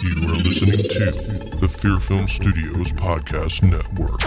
[0.00, 4.18] You are listening to the Fear Film Studios Podcast Network.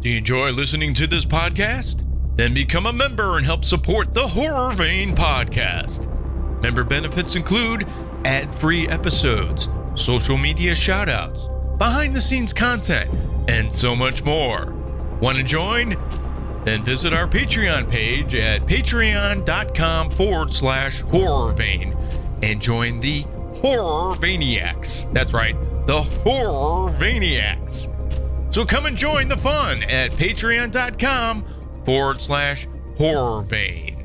[0.00, 2.04] Do you enjoy listening to this podcast?
[2.36, 6.10] Then become a member and help support the Horror Vein podcast.
[6.62, 7.86] Member benefits include
[8.24, 13.14] ad free episodes, social media shoutouts, behind the scenes content,
[13.48, 14.72] and so much more.
[15.20, 15.94] Want to join?
[16.66, 21.96] Then visit our Patreon page at patreon.com forward slash horror vein
[22.42, 23.20] and join the
[23.62, 25.08] Horror Vaniacs.
[25.12, 27.92] That's right, the Horror Vaniacs.
[28.52, 31.44] So come and join the fun at patreon.com
[31.84, 34.04] forward slash horror vein.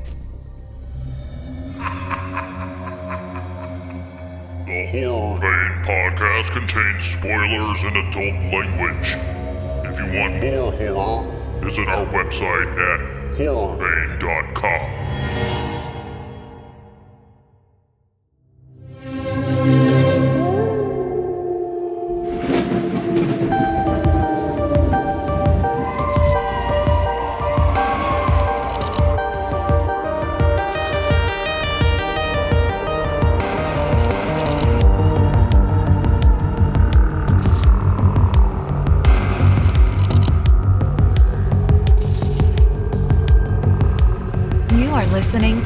[4.66, 9.16] The Horror Vein podcast contains spoilers and adult language.
[9.84, 15.61] If you want more horror, visit our website at horrorvein.com.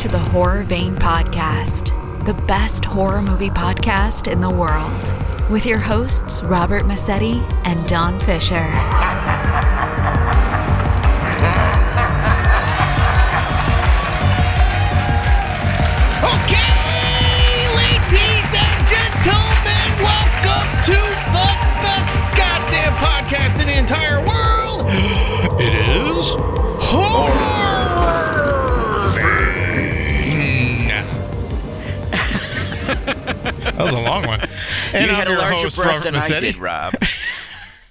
[0.07, 1.91] to the Horror Vein Podcast,
[2.25, 5.13] the best horror movie podcast in the world,
[5.51, 8.55] with your hosts, Robert Massetti and Don Fisher.
[16.23, 18.47] Okay, ladies
[33.77, 34.41] that was a long one.
[34.93, 36.49] And you I'm had a larger host, breath Robert than Massetti.
[36.49, 36.95] I did, Rob.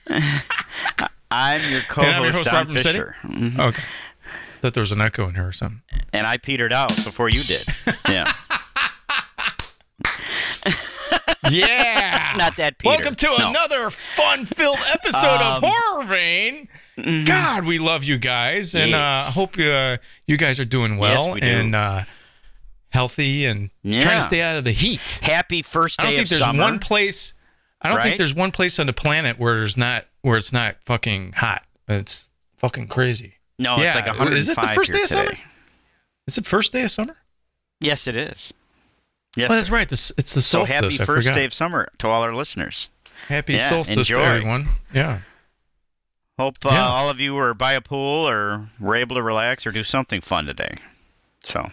[1.31, 2.73] I'm your And I'm your co-host, host, Don Robert.
[2.81, 3.59] Fisher, Mhm.
[3.59, 3.83] Okay.
[4.61, 5.81] Thought there was an echo in here or something.
[6.13, 7.65] and I petered out before you did.
[8.09, 8.31] Yeah,
[11.49, 12.33] Yeah.
[12.37, 12.89] not that Peter.
[12.89, 13.49] Welcome to No.
[13.49, 16.67] another fun-filled episode of Um, Horror Vein.
[17.25, 19.33] God, we love you guys, and uh, Yes.
[19.33, 19.97] hope uh,
[20.27, 21.47] you guys are doing well Yes, we do.
[21.47, 22.03] and uh,
[22.95, 25.19] healthy and trying to stay out of the heat.
[25.21, 26.03] Happy first day.
[26.03, 26.63] I don't think of there's summer.
[26.63, 27.33] one place.
[27.81, 28.03] I don't Right?
[28.05, 31.63] think there's one place on the planet where there's not where it's not fucking hot.
[31.87, 33.35] It's fucking crazy.
[33.59, 33.87] no, Yeah.
[33.87, 35.31] it's like 105 Is it the first day of summer?
[36.27, 37.15] Is it first day of summer?
[37.79, 38.53] Yes, it is.
[39.35, 39.51] Yes.
[39.51, 39.87] Oh, that's right.
[39.87, 41.35] This it's the so happy I first forgot.
[41.35, 42.89] day of summer to all our listeners.
[43.27, 44.19] Happy Yeah, solstice enjoy.
[44.19, 44.69] to everyone.
[44.93, 45.19] Yeah.
[46.39, 46.85] Hope uh, Yeah.
[46.87, 50.21] all of you were by a pool or were able to relax or do something
[50.21, 50.75] fun today.
[51.43, 51.69] So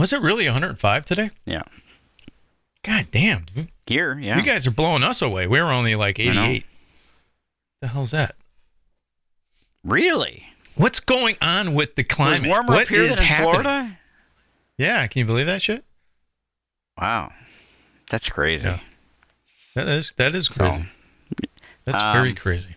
[0.00, 1.30] Was it really 105 today?
[1.44, 1.62] yeah,
[2.82, 3.44] God damn.
[3.44, 3.68] dude.
[3.86, 4.38] here, yeah.
[4.38, 5.46] You guys are blowing us away.
[5.46, 6.64] We were only like 88.
[7.82, 8.34] The hell's that?
[9.84, 10.46] really?
[10.76, 12.48] What's going on with the It was climate?
[12.48, 13.50] warmer What up here than in happening?
[13.62, 13.98] Florida.
[14.78, 15.84] Yeah, can you believe that shit?
[16.98, 17.32] Wow,
[18.08, 18.68] that's crazy.
[18.68, 18.80] Yeah.
[19.74, 20.88] That is that is So, crazy.
[21.84, 22.76] That's very um, crazy.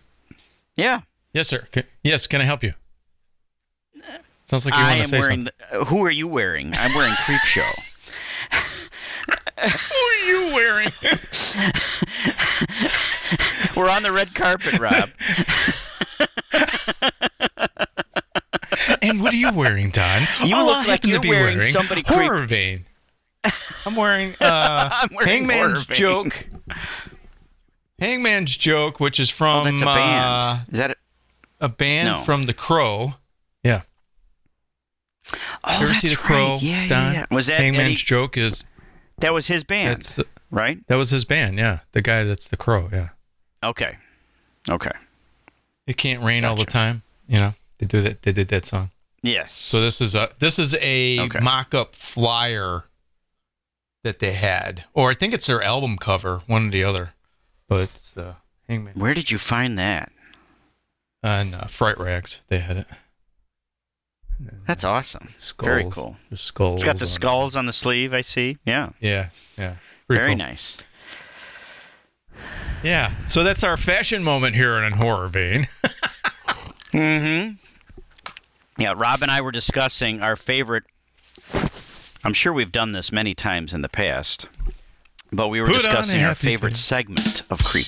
[0.76, 1.00] yeah.
[1.32, 1.66] Yes, sir.
[2.02, 2.74] Yes, can I help you?
[4.46, 5.40] Sounds like you I want to say wearing.
[5.46, 5.54] something.
[5.70, 6.72] The, uh, who are you wearing?
[6.76, 7.70] I'm wearing Creep Show.
[9.56, 10.90] Who are you wearing?
[13.76, 15.08] We're on the red carpet, Rob.
[19.02, 20.22] and what are you wearing, Don?
[20.44, 22.84] You All look I like you're be wearing somebody creep- horror vein.
[23.86, 26.46] I'm wearing uh, I'm wearing Hangman's joke.
[27.98, 30.68] Hangman's joke, which is from Oh, that's a uh, band.
[30.72, 30.90] Is that?
[30.90, 30.96] A,
[31.66, 32.20] a band No.
[32.22, 33.14] from The Crow.
[35.32, 36.52] Oh, ever that's see The Crow?
[36.54, 36.62] right.
[36.62, 37.12] Yeah, Don?
[37.14, 37.26] yeah, yeah.
[37.34, 38.36] Was that Hangman's Eddie, joke?
[38.36, 38.64] Is
[39.18, 40.20] that was his band, that's
[40.50, 40.78] right?
[40.88, 41.56] that was his band?
[41.58, 42.88] Yeah, the guy that's The Crow.
[42.92, 43.08] Yeah.
[43.62, 43.96] Okay.
[44.68, 44.90] Okay.
[45.86, 47.02] It can't rain all the time.
[47.28, 48.22] You know, they do that.
[48.22, 48.90] They did that song.
[49.22, 49.52] Yes.
[49.52, 51.38] So this is a this is a Okay.
[51.40, 52.84] mock-up flyer
[54.02, 57.10] that they had, or I think it's their album cover, one or the other.
[57.68, 58.34] But it's uh,
[58.68, 60.12] Hangman Where did you find that?
[61.22, 62.40] and uh, Fright Rags.
[62.48, 62.86] They had it.
[64.66, 65.28] That's awesome.
[65.38, 65.66] Skulls.
[65.66, 66.16] Very cool.
[66.30, 66.76] There's skulls.
[66.82, 67.10] It's got the on it.
[67.10, 68.12] skulls on the sleeve.
[68.12, 68.58] I see.
[68.66, 68.90] Yeah.
[69.00, 69.76] Yeah, yeah.
[70.06, 70.38] Pretty Very cool.
[70.38, 70.76] nice.
[72.82, 73.12] Yeah.
[73.28, 75.68] So that's our fashion moment here in a Horror Vein.
[76.92, 77.54] Mm-hmm.
[78.80, 80.84] Yeah, Rob and I were discussing our favorite.
[82.22, 84.48] I'm sure we've done this many times in the past,
[85.32, 86.80] but we were Put discussing our favorite face.
[86.84, 87.86] segment of creep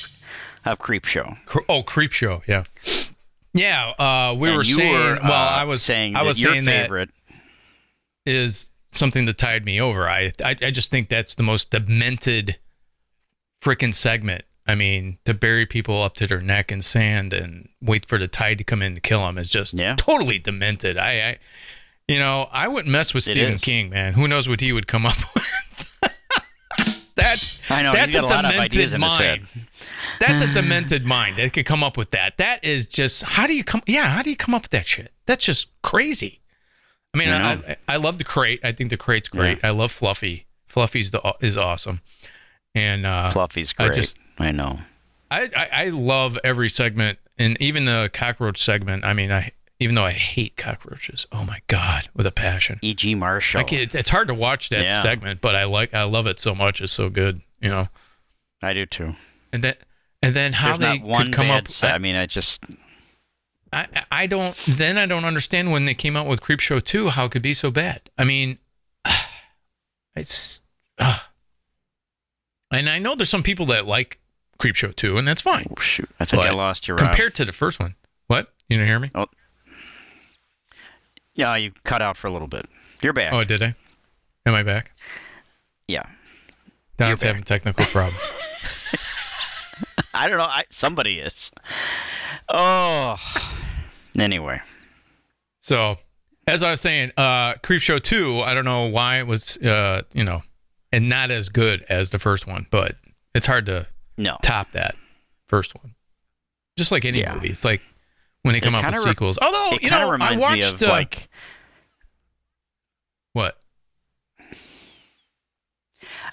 [0.65, 1.37] of creep show.
[1.69, 2.43] Oh, Creep Show.
[2.49, 2.65] Yeah.
[3.57, 3.91] Yeah.
[3.99, 4.93] Uh, we And were saying.
[4.93, 7.11] were, well, uh, I was saying I that was your saying favorite.
[8.25, 10.09] is something that tied me over.
[10.09, 12.59] I I, I just think that's the most demented
[13.63, 14.45] freaking segment.
[14.69, 18.27] I mean, to bury people up to their neck in sand and wait for the
[18.27, 19.95] tide to come in to kill them is just Yeah.
[19.97, 20.99] totally demented.
[20.99, 21.39] I, I
[22.09, 23.59] you know, I wouldn't mess with It Stephen.
[23.59, 24.15] King, man.
[24.15, 25.96] Who knows what he would come up with?
[27.71, 29.41] I know that's he's got a, lot of demented ideas in his head.
[29.41, 29.67] mind.
[30.21, 32.37] That's a demented mind that could come up with that.
[32.39, 33.83] That is just how do you come?
[33.87, 35.13] Yeah, how do you come up with that shit?
[35.27, 36.41] That's just crazy.
[37.15, 37.53] I mean, I I.
[37.53, 38.61] I, I love the crate.
[38.65, 39.65] I think the crate's great.
[39.65, 40.47] I love Fluffy.
[40.67, 42.03] Fluffy's the is awesome,
[42.75, 43.95] and uh, Fluffy's I great.
[43.97, 44.79] just- I know.
[45.31, 49.05] I, I I love every segment, and even the cockroach segment.
[49.05, 52.79] I mean, I even though I hate cockroaches, oh my god, with a passion.
[52.83, 53.15] E.G.
[53.15, 53.61] Marshall.
[53.61, 55.03] I it's hard to watch that Yeah.
[55.03, 56.81] segment, but I like I love it so much.
[56.81, 57.89] It's so good, you know.
[58.63, 59.15] I do too.
[59.53, 59.75] And then
[60.23, 61.69] and then how There's they could come up.
[61.69, 62.65] se- I mean, I just
[63.73, 64.57] I, I don't.
[64.67, 67.55] Then I don't understand when they came out with Creepshow two how it could be
[67.55, 68.01] so bad.
[68.17, 68.59] I mean,
[70.17, 70.63] it's.
[70.99, 71.19] Uh,
[72.73, 74.19] and I know there's some people that like
[74.59, 76.09] Creepshow two, and that's fine oh, shoot.
[76.19, 77.95] I think I lost your compared to the first one.
[78.29, 79.11] What you didn't hear me?
[79.15, 79.27] Oh.
[81.35, 82.67] Yeah, you cut out for a little bit.
[83.03, 83.33] You're back.
[83.33, 83.75] Oh, did I?
[84.47, 84.93] Am I back?
[85.87, 86.07] yeah.
[86.97, 87.27] Don's back.
[87.29, 88.19] having technical problems.
[90.15, 90.45] I don't know.
[90.45, 91.51] I, somebody is.
[92.49, 93.17] Oh.
[94.19, 94.61] Anyway,
[95.61, 95.99] So,
[96.47, 100.25] as I was saying, uh, Creepshow 2, I don't know why it was, uh, you
[100.25, 100.43] know,
[100.91, 102.95] and not as good as the first one, but
[103.35, 104.39] it's hard to no.
[104.43, 104.95] top that
[105.49, 105.95] first one.
[106.79, 107.35] Just like any Yeah.
[107.35, 107.49] movie.
[107.51, 107.83] It's like
[108.43, 109.39] when they come up with kinda re- sequels.
[109.43, 111.29] Although, it you know, of I watched, me of uh, like
[113.35, 113.59] what?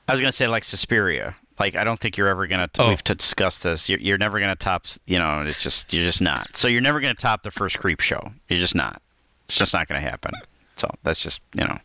[0.08, 1.36] I was gonna say like Suspiria.
[1.60, 2.70] Like I don't think you're ever gonna.
[2.80, 2.90] Oh.
[2.90, 3.88] We've discussed this.
[3.90, 4.86] You're, you're never gonna top.
[5.06, 6.56] You know, it's just you're just not.
[6.58, 8.32] So you're never gonna top the first Creep Show.
[8.50, 9.02] You're just not.
[9.48, 10.34] It's just not gonna happen.
[10.76, 11.78] So that's just you know.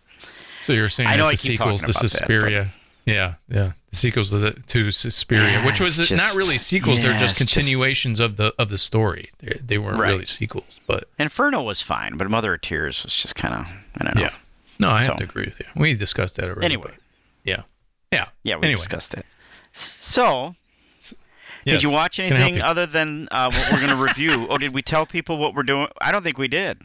[0.61, 2.69] So you're saying I know I the sequels, the about that, Suspiria.
[3.07, 3.73] yeah, yeah.
[3.91, 7.19] The sequels to, the, to Suspiria, Yeah, which was it's not really sequels, yeah, they're
[7.21, 9.31] just it's just- continuations of the of the story.
[9.39, 10.11] They, they weren't Right.
[10.11, 13.61] really sequels, but Inferno was fine, but Mother of Tears was just kind of
[14.01, 14.21] I don't know.
[14.23, 14.33] yeah.
[14.81, 15.67] No, I have to agree with you.
[15.77, 16.65] We discussed that already.
[16.65, 16.93] Anyway.
[17.45, 17.63] yeah.
[18.13, 18.29] Yeah.
[18.43, 19.25] Yeah, we anyway, discussed it.
[19.73, 20.55] So,
[20.99, 21.15] yes.
[21.65, 22.63] did you watch Can I help anything you?
[22.63, 24.47] other than uh, what we're going to review?
[24.51, 25.89] oh, did we tell people what we're doing?
[26.01, 26.79] I don't think we did.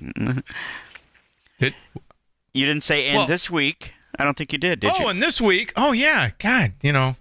[1.59, 1.75] Did-
[2.53, 3.93] You didn't say and Well- this week.
[4.19, 5.07] I don't think you did, did oh, you?
[5.09, 7.15] and this week, oh yeah, God, you know,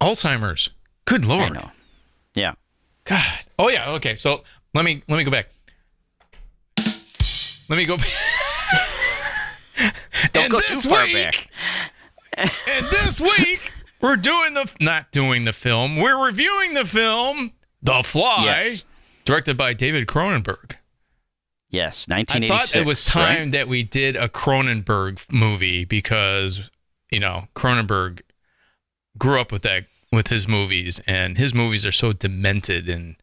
[0.00, 0.70] Alzheimer's.
[1.06, 1.70] Good I lord, know.
[2.36, 2.52] Yeah.
[3.02, 3.40] God.
[3.58, 4.14] Oh yeah, okay.
[4.14, 4.44] So
[4.74, 5.48] let me let me go back.
[7.68, 7.96] Let me go.
[7.96, 8.06] Back.
[10.32, 11.47] don't and go too far week, back.
[12.38, 15.96] And this week we're doing the not doing the film.
[15.96, 17.52] We're reviewing the film
[17.82, 18.84] The Fly, Yes.
[19.24, 20.76] directed by David Cronenberg.
[21.70, 22.50] Yes, 1986.
[22.50, 23.50] I thought it was time right?
[23.52, 26.70] that we did a Cronenberg movie because
[27.10, 28.20] you know Cronenberg
[29.18, 33.16] grew up with that with his movies, and his movies are so demented and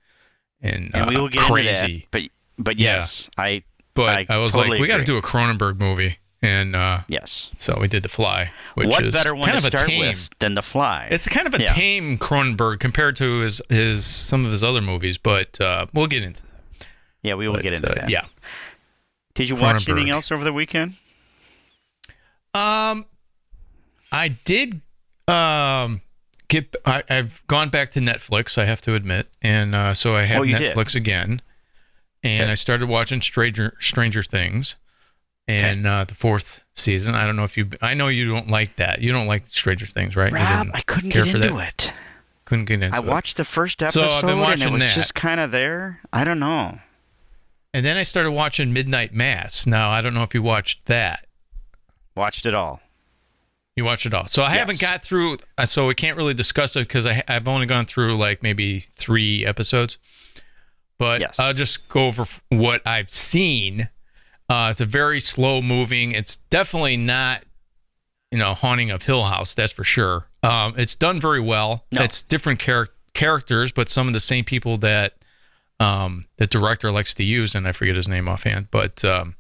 [0.62, 1.70] and, and we uh, will get crazy.
[1.86, 2.12] into that.
[2.12, 2.22] But
[2.58, 2.98] but Yeah.
[2.98, 3.64] yes, I
[3.96, 7.02] But I, I was totally like, we got to do a Cronenberg movie, and uh,
[7.08, 7.52] yes.
[7.58, 9.90] so we did The Fly, which what is better one kind to of a start
[9.90, 10.00] tame.
[10.08, 11.08] with than The Fly?
[11.12, 11.74] It's kind of a Yeah.
[11.74, 16.24] tame Cronenberg compared to his his some of his other movies, but uh, we'll get
[16.24, 16.88] into that.
[17.24, 18.10] yeah, we will But, get into uh, that.
[18.10, 18.26] Yeah.
[19.34, 20.92] Did you watch anything else over the weekend?
[22.54, 23.06] Um,
[24.12, 24.82] I did.
[25.28, 26.02] Um,
[26.48, 26.74] get.
[26.86, 28.58] I, I've gone back to Netflix.
[28.58, 30.74] I have to admit, and uh, so I have Oh, you did?
[30.76, 31.42] Netflix again,
[32.24, 32.52] and Okay.
[32.52, 34.76] I started watching Stranger Stranger Things,
[35.48, 37.16] and uh, the fourth season.
[37.16, 37.70] I don't know if you.
[37.82, 39.02] I know you don't like that.
[39.02, 40.32] You don't like Stranger Things, right?
[40.32, 41.86] Rob, I couldn't get into that?
[41.86, 41.94] it.
[42.46, 43.06] Couldn't get into I it.
[43.06, 44.94] watched the first So episode I've been and it was that.
[44.96, 46.00] just kind of there.
[46.14, 46.78] I don't know.
[47.74, 49.66] and then I started watching Midnight Mass.
[49.68, 51.26] Now I don't know if you watched that.
[52.16, 52.82] Watched it all.
[53.76, 54.28] You watched it all.
[54.28, 54.58] So I Yes.
[54.60, 58.16] haven't got through, uh, so we can't really discuss it because I've only gone through
[58.16, 59.98] like maybe three episodes.
[60.98, 61.40] But Yes.
[61.40, 63.90] I'll just go over what I've seen.
[64.50, 66.12] Uh, it's a very slow moving.
[66.12, 67.44] It's definitely not,
[68.32, 69.54] you know, Haunting of Hill House.
[69.54, 70.28] That's for sure.
[70.44, 71.86] Um, it's done very well.
[71.92, 72.04] No.
[72.04, 75.14] It's different char- characters, but some of the same people that
[75.80, 78.68] um, the director likes to use, and I forget his name offhand.
[78.70, 79.36] But um,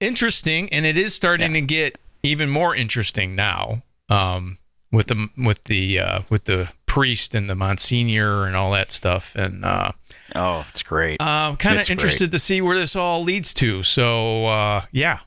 [0.00, 4.58] interesting, and it is starting to get even more interesting now um,
[4.90, 9.34] with the with the uh, with the priest and the Monsignor and all that stuff,
[9.36, 9.92] and uh,
[10.34, 11.20] Oh, it's great.
[11.20, 13.82] I'm kind of interested to see where this all leads to.
[13.82, 15.20] So uh, yeah,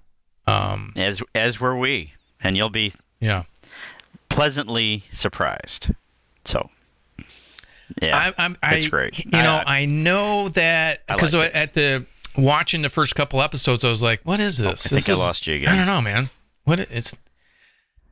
[0.48, 3.43] um, as as were we, and you'll be yeah.
[4.29, 5.89] pleasantly surprised.
[6.45, 6.69] So,
[8.01, 9.24] yeah, I, I'm, I, it's great.
[9.25, 12.05] You know, I- I, know that because like at the
[12.38, 15.22] watching the first couple episodes, I was like, "What is this?" I think This I
[15.22, 15.69] lost you again.
[15.69, 16.29] I don't know, man.
[16.65, 17.15] What it's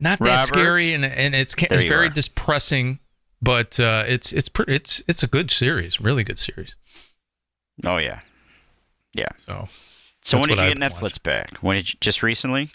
[0.00, 0.46] not that Robert?
[0.46, 2.10] scary, and and it's it's very are.
[2.10, 2.98] depressing,
[3.40, 6.74] but uh, it's it's pre- it's it's a good series, really good series.
[7.84, 8.20] Oh yeah.
[9.14, 9.28] Yeah.
[9.36, 9.68] So
[10.22, 11.56] So when did you I've get Netflix back?
[11.60, 12.68] When did you, just recently?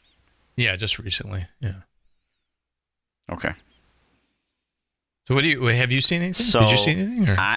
[0.56, 1.74] yeah, just recently, yeah.
[3.32, 3.52] Okay.
[5.28, 6.62] So what do you have you seen anything?
[6.62, 7.30] Did you see anything?
[7.30, 7.36] Or?
[7.38, 7.56] I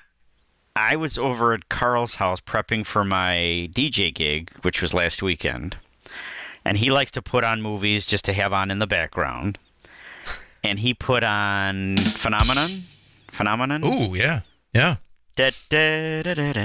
[0.76, 5.76] I was over at Carl's house prepping for my DJ gig, which was last weekend.
[6.64, 9.59] And he likes to put on movies just to have on in the background.
[10.62, 12.66] And he put on Phenomena.
[13.28, 13.80] Phenomena.
[13.83, 14.40] Ooh, yeah,
[14.75, 14.97] yeah.
[15.35, 16.64] Da, da, da, da, da.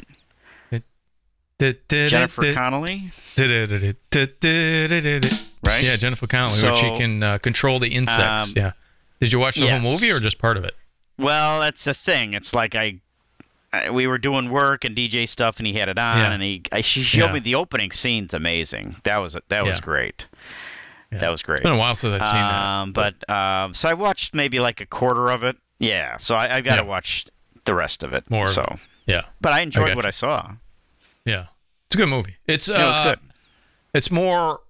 [1.60, 3.10] Jennifer Connelly.
[3.38, 5.84] Right?
[5.84, 8.50] Yeah, Jennifer Connelly, where she can uh, control the insects.
[8.50, 8.72] um, yeah.
[9.20, 9.82] Did you watch the yes.
[9.82, 10.76] whole movie or just part of it?
[11.18, 12.34] Well, that's the thing.
[12.34, 13.00] It's like I,
[13.72, 16.32] I we were doing work and DJ stuff, and he had it on, Yeah.
[16.34, 17.34] and he I, she showed Yeah.
[17.34, 18.98] me the opening scene's amazing.
[19.04, 19.82] That was that was Yeah.
[19.82, 20.28] great.
[21.12, 21.60] That was great.
[21.60, 23.16] It's been a while since I've seen um, that.
[23.28, 25.56] but um, so I watched maybe like a quarter of it.
[25.80, 27.26] Yeah, so I, I've got to watch
[27.64, 28.30] the rest of it.
[28.30, 30.10] More So, yeah, but I enjoyed got what you.
[30.10, 30.52] I saw.
[31.26, 31.48] Yeah.
[31.88, 32.36] It's a good movie.
[32.48, 33.32] It's uh, It good.
[33.94, 34.62] It's more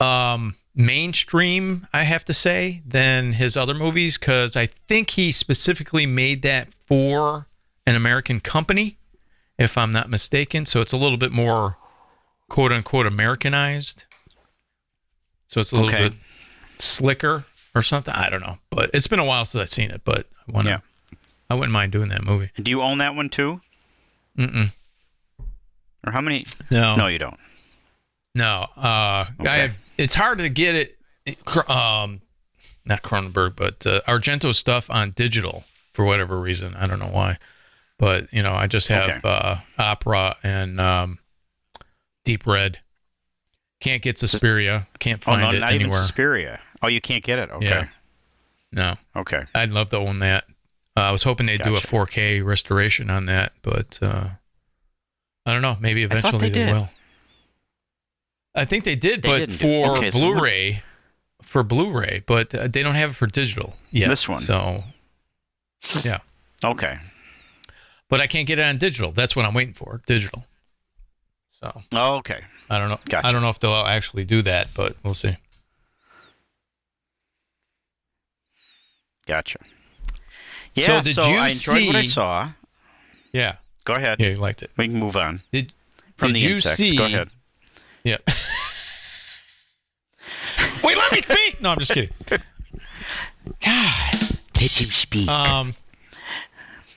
[0.00, 6.06] um, mainstream, I have to say, than his other movies because I think he specifically
[6.06, 7.46] made that for
[7.86, 8.98] an American company,
[9.58, 10.66] if I'm not mistaken.
[10.66, 11.76] So it's a little bit more
[12.48, 14.04] quote unquote Americanized.
[15.46, 16.08] So it's a little Okay.
[16.10, 16.18] bit
[16.78, 18.14] slicker or something.
[18.14, 20.02] I don't know, but it's been a while since I've seen it.
[20.04, 20.70] But I want to.
[20.72, 20.80] Yeah.
[21.50, 22.50] I wouldn't mind doing that movie.
[22.60, 23.62] Do you own that one too?
[24.38, 24.70] Mm-mm.
[26.06, 26.46] Or how many?
[26.70, 27.38] No, No, you don't.
[28.34, 29.48] No, uh, Okay.
[29.50, 30.96] I have, it's hard to get it.
[31.68, 32.20] Um,
[32.84, 36.74] not Cronenberg, but uh, Argento stuff on digital for whatever reason.
[36.74, 37.38] I don't know why,
[37.98, 39.20] but you know, I just have Okay.
[39.24, 41.18] uh, Opera and um,
[42.24, 42.78] Deep Red.
[43.80, 44.86] Can't get Suspiria.
[45.00, 46.00] Can't Oh find no, it not even anywhere.
[46.00, 46.60] Suspiria.
[46.82, 47.50] Oh, you can't get it.
[47.50, 47.66] Okay.
[47.66, 47.88] Yeah.
[48.70, 49.44] No, Okay.
[49.54, 50.44] I'd love to own that.
[50.96, 54.28] Uh, I was hoping they'd do a 4K restoration on that, but uh,
[55.48, 55.76] I don't know.
[55.80, 56.90] Maybe eventually they they, will.
[58.54, 60.82] I think they did, They but for okay, Blu-ray,
[61.42, 64.08] for Blu-ray, but uh, they don't have it for digital yet.
[64.08, 64.42] This one.
[64.42, 64.84] So,
[66.04, 66.18] yeah,
[66.62, 66.98] Okay.
[68.08, 69.10] but I can't get it on digital.
[69.12, 70.44] That's what I'm waiting for, digital.
[71.52, 72.40] So Oh, okay.
[72.68, 72.98] I don't know.
[73.08, 73.26] Gotcha.
[73.26, 75.36] I don't know if they'll actually do that, but we'll see.
[79.26, 79.58] Gotcha.
[80.78, 81.00] So Yeah.
[81.02, 82.50] did so you I enjoyed what I saw.
[83.32, 83.56] Yeah,
[83.88, 84.20] Go ahead.
[84.20, 84.70] yeah, you liked it.
[84.76, 85.72] We can move on Did
[86.18, 86.76] from did the you insects.
[86.76, 86.94] see?
[86.94, 87.30] Go ahead.
[88.04, 88.18] Yeah.
[90.84, 91.62] Wait, let me speak.
[91.62, 92.10] No, I'm just kidding.
[92.28, 92.42] God.
[94.12, 95.26] Let him speak.
[95.26, 95.74] Um,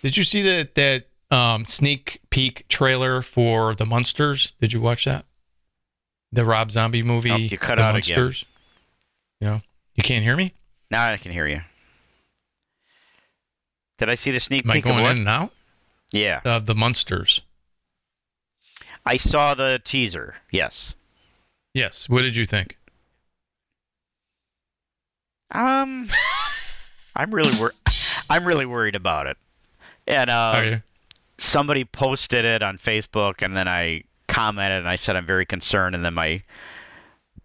[0.04, 4.52] did you see that that um, sneak peek trailer for the Munsters?
[4.60, 5.24] Did you watch that?
[6.34, 7.30] The Rob Zombie movie.
[7.30, 8.18] Nope, you cut the out again.
[8.20, 8.46] Munsters.
[9.40, 9.60] Yeah.
[9.96, 10.52] You can't hear me?
[10.90, 11.62] now I can hear you.
[13.98, 15.12] Did I see the sneak Am I peek of going what?
[15.14, 15.54] in and out?
[16.12, 16.42] Yeah.
[16.46, 17.42] Of the Munsters.
[19.06, 20.36] I saw the teaser.
[20.52, 20.96] Yes.
[21.74, 22.08] Yes.
[22.10, 22.78] What did you think?
[25.52, 26.08] Um,
[27.16, 27.74] I'm really wor-
[28.30, 29.38] I'm really worried about it.
[30.08, 30.82] And uh, Are you?
[31.38, 35.96] somebody posted it on Facebook, and then I commented and I said I'm very concerned,
[35.96, 36.42] and then my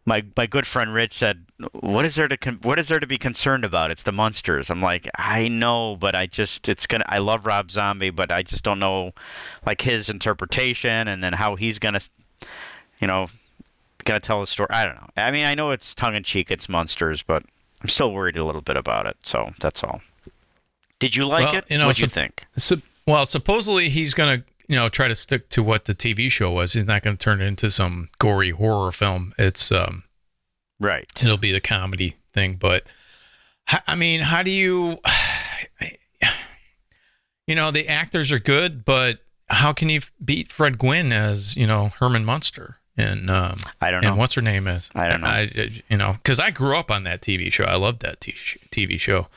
[0.06, 3.06] my my good friend Rich said, "What is there to con- what is there to
[3.06, 3.90] be concerned about?
[3.90, 7.04] It's the Munsters." I'm like, I know, but I just it's gonna.
[7.08, 9.12] I love Rob Zombie, but I just don't know,
[9.66, 12.00] like his interpretation, and then how he's gonna,
[13.00, 13.26] you know,
[14.04, 14.68] gonna tell the story.
[14.70, 15.08] I don't know.
[15.16, 17.42] I mean, I know it's tongue in cheek, it's Munsters, but
[17.82, 19.16] I'm still worried a little bit about it.
[19.22, 20.00] So that's all.
[20.98, 21.64] Did you like Well, it?
[21.68, 22.46] you know, What'd you think?
[22.56, 26.30] So, well, supposedly he's going to, you know, try to stick to what the TV
[26.30, 26.72] show was.
[26.72, 29.32] He's not going to turn it into some gory horror film.
[29.38, 30.04] It's um
[30.78, 31.10] Right.
[31.22, 32.84] it'll be the comedy thing but
[33.86, 34.98] I mean how do you
[37.46, 41.66] you know the actors are good but how can you beat fred gwynne as you
[41.66, 44.10] know herman munster and um I don't know.
[44.10, 45.26] and what's her name is I don't know.
[45.28, 49.00] I, you know because i grew up on that tv show i loved that tv
[49.00, 49.28] show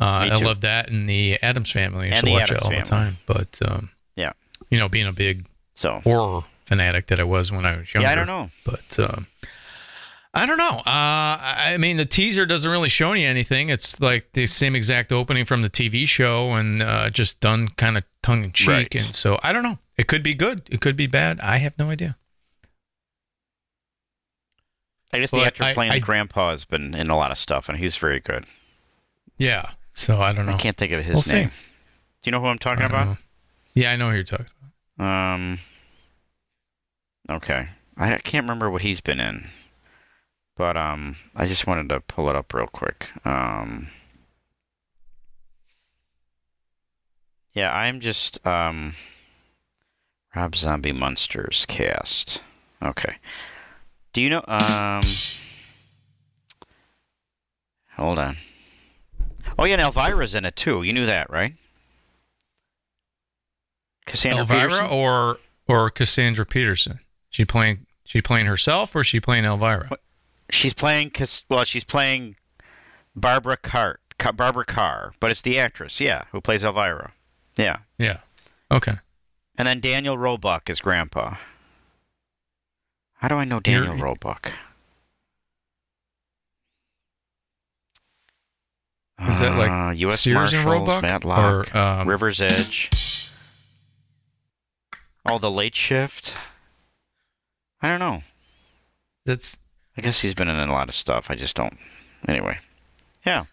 [0.00, 0.44] uh, i too.
[0.44, 3.18] loved that and the addams family i used And to watch it all the time
[3.26, 3.90] but um.
[4.74, 8.08] You know being a big So horror fanatic that I was when I was younger.
[8.08, 8.48] yeah, I don't know.
[8.64, 9.26] But um,
[10.34, 10.78] I don't know.
[10.78, 11.38] Uh,
[11.70, 13.68] I mean, the teaser doesn't really show you anything.
[13.68, 17.96] It's like the same exact opening from the TV show and uh, just done kind
[17.96, 18.68] of tongue in cheek.
[18.68, 18.94] Right.
[18.94, 19.78] And so I don't know.
[19.96, 20.62] It could be good.
[20.70, 21.38] It could be bad.
[21.40, 22.16] I have no idea.
[25.12, 27.68] I guess the actor I- playing I- Grandpa has been in a lot of stuff,
[27.68, 28.46] and he's very good.
[29.38, 29.70] Yeah.
[29.92, 30.52] So I don't know.
[30.54, 31.36] I can't think of his We'll see.
[31.36, 31.48] name.
[31.50, 33.06] Do you know who I'm talking about?
[33.06, 33.16] know.
[33.74, 34.53] Yeah, I know who you're talking about.
[34.98, 35.58] Um,
[37.28, 37.68] Okay.
[37.96, 39.48] I can't remember what he's been in.
[40.56, 43.08] But um I just wanted to pull it up real quick.
[43.24, 43.88] Um
[47.52, 48.94] Yeah, I'm just um
[50.34, 52.42] Rob Zombie Munsters cast.
[52.82, 53.16] Okay.
[54.12, 55.02] Do you know um
[57.96, 58.36] Hold on.
[59.56, 60.82] Oh yeah, and Elvira's in it too.
[60.82, 61.54] You knew that, right?
[64.14, 64.86] Cassandra Elvira Peterson?
[64.90, 67.00] or or Cassandra Peterson?
[67.30, 69.90] She playing she playing herself or she playing Elvira?
[70.50, 71.12] She's playing
[71.48, 72.36] well, she's playing
[73.16, 74.00] Barbara Cart,
[74.34, 77.12] Barbara Carr, but it's the actress, yeah, who plays Elvira.
[77.56, 77.78] Yeah.
[77.98, 78.18] Yeah.
[78.70, 78.94] Okay.
[79.56, 81.36] And then Daniel Roebuck is Grandpa.
[83.14, 84.52] How do I know Daniel You're- Roebuck?
[89.28, 90.20] Is that like Uh, U.S.
[90.20, 92.90] Sears and Marshals, Roebuck Matlock, or um, River's Edge.
[95.26, 96.36] Oh, the late shift.
[97.80, 98.22] I don't know.
[99.24, 99.58] That's
[99.96, 101.30] I guess he's been in a lot of stuff.
[101.30, 101.76] I just don't.
[102.28, 102.58] Anyway,
[103.24, 103.44] yeah.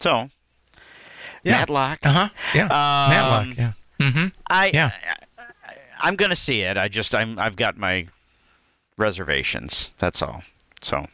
[0.00, 0.28] So,
[1.44, 1.58] Yeah.
[1.58, 1.98] Matlock.
[2.02, 2.28] uh huh.
[2.54, 2.64] Yeah.
[2.64, 3.56] Um, Matlock.
[3.56, 3.72] Yeah.
[4.00, 4.26] Mm-hmm.
[4.48, 4.90] I, Yeah.
[6.00, 6.76] I, am gonna see it.
[6.76, 8.06] I just I'm I've got my
[8.98, 9.90] reservations.
[9.98, 10.42] That's all.
[10.82, 11.06] So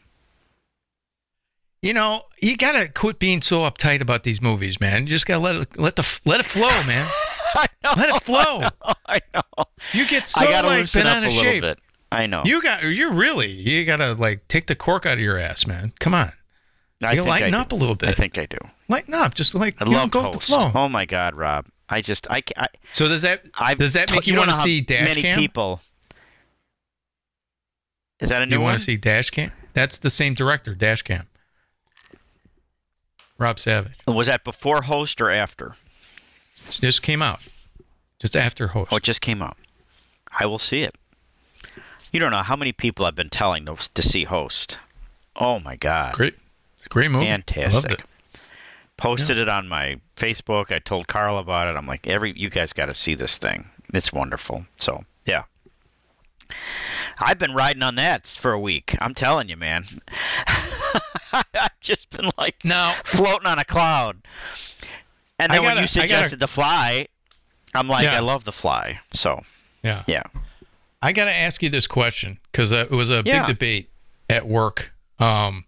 [1.81, 5.01] You know, you gotta quit being so uptight about these movies, man.
[5.01, 7.07] You just gotta let it let the let it flow, man.
[7.55, 7.93] I know.
[7.97, 8.63] Let it flow.
[9.07, 9.63] I know.
[9.93, 11.61] You get so I gotta like loosen bent up out of shape.
[11.63, 11.79] bit.
[12.11, 12.41] I know.
[12.45, 15.93] You got you're really you gotta like take the cork out of your ass, man.
[15.99, 16.31] Come on,
[17.03, 17.75] I you lighten I up do.
[17.75, 18.09] a little bit.
[18.09, 18.57] I think I do.
[18.87, 20.71] Lighten up, just like I you know, love go with the flow.
[20.73, 21.67] Oh my God, Rob.
[21.87, 24.57] I just I, I So does that I've does that make you, don't want to
[24.57, 25.37] see Dash many Cam?
[25.39, 25.81] people?
[28.19, 28.69] Is that a new you one?
[28.71, 29.51] want to see Dash Cam?
[29.73, 31.27] That's the same director, Dash Cam.
[33.37, 33.93] Rob Savage.
[34.07, 35.75] Was that before Host or after?
[36.77, 37.41] It just came out,
[38.19, 38.91] just after Host.
[38.91, 39.57] Oh, it just came out.
[40.37, 40.95] I will see it.
[42.11, 44.77] You don't know how many people I've been telling to, to see Host.
[45.35, 46.13] Oh my God.
[46.13, 46.35] Great,
[46.77, 47.25] it's a great movie.
[47.25, 47.91] Fantastic.
[47.91, 48.03] it.
[48.97, 50.71] Posted it on my Facebook.
[50.73, 51.77] I told Carl about it.
[51.77, 53.69] I'm like, every you guys got to see this thing.
[53.93, 54.65] It's wonderful.
[54.77, 55.43] So yeah,
[57.19, 58.95] I've been riding on that for a week.
[58.99, 59.83] I'm telling you, man.
[61.31, 64.17] I've just been like Now, floating on a cloud.
[65.39, 67.07] And then when gotta- you I gotta- suggested the fly,
[67.73, 68.15] I'm like, Yeah.
[68.17, 68.99] I love the fly.
[69.13, 69.41] So
[69.83, 70.23] yeah, yeah,
[71.01, 73.39] I got to ask you this question because uh, it was a Yeah.
[73.45, 73.89] big debate
[74.29, 74.93] at work.
[75.19, 75.65] Um,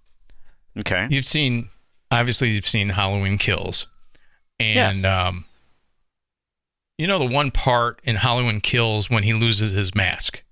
[0.77, 1.07] okay.
[1.10, 1.69] you've seen,
[2.10, 3.88] obviously, you've seen Halloween Kills,
[4.60, 5.05] and Yes.
[5.05, 5.45] um,
[6.97, 10.43] you know the one part in Halloween Kills when he loses his mask,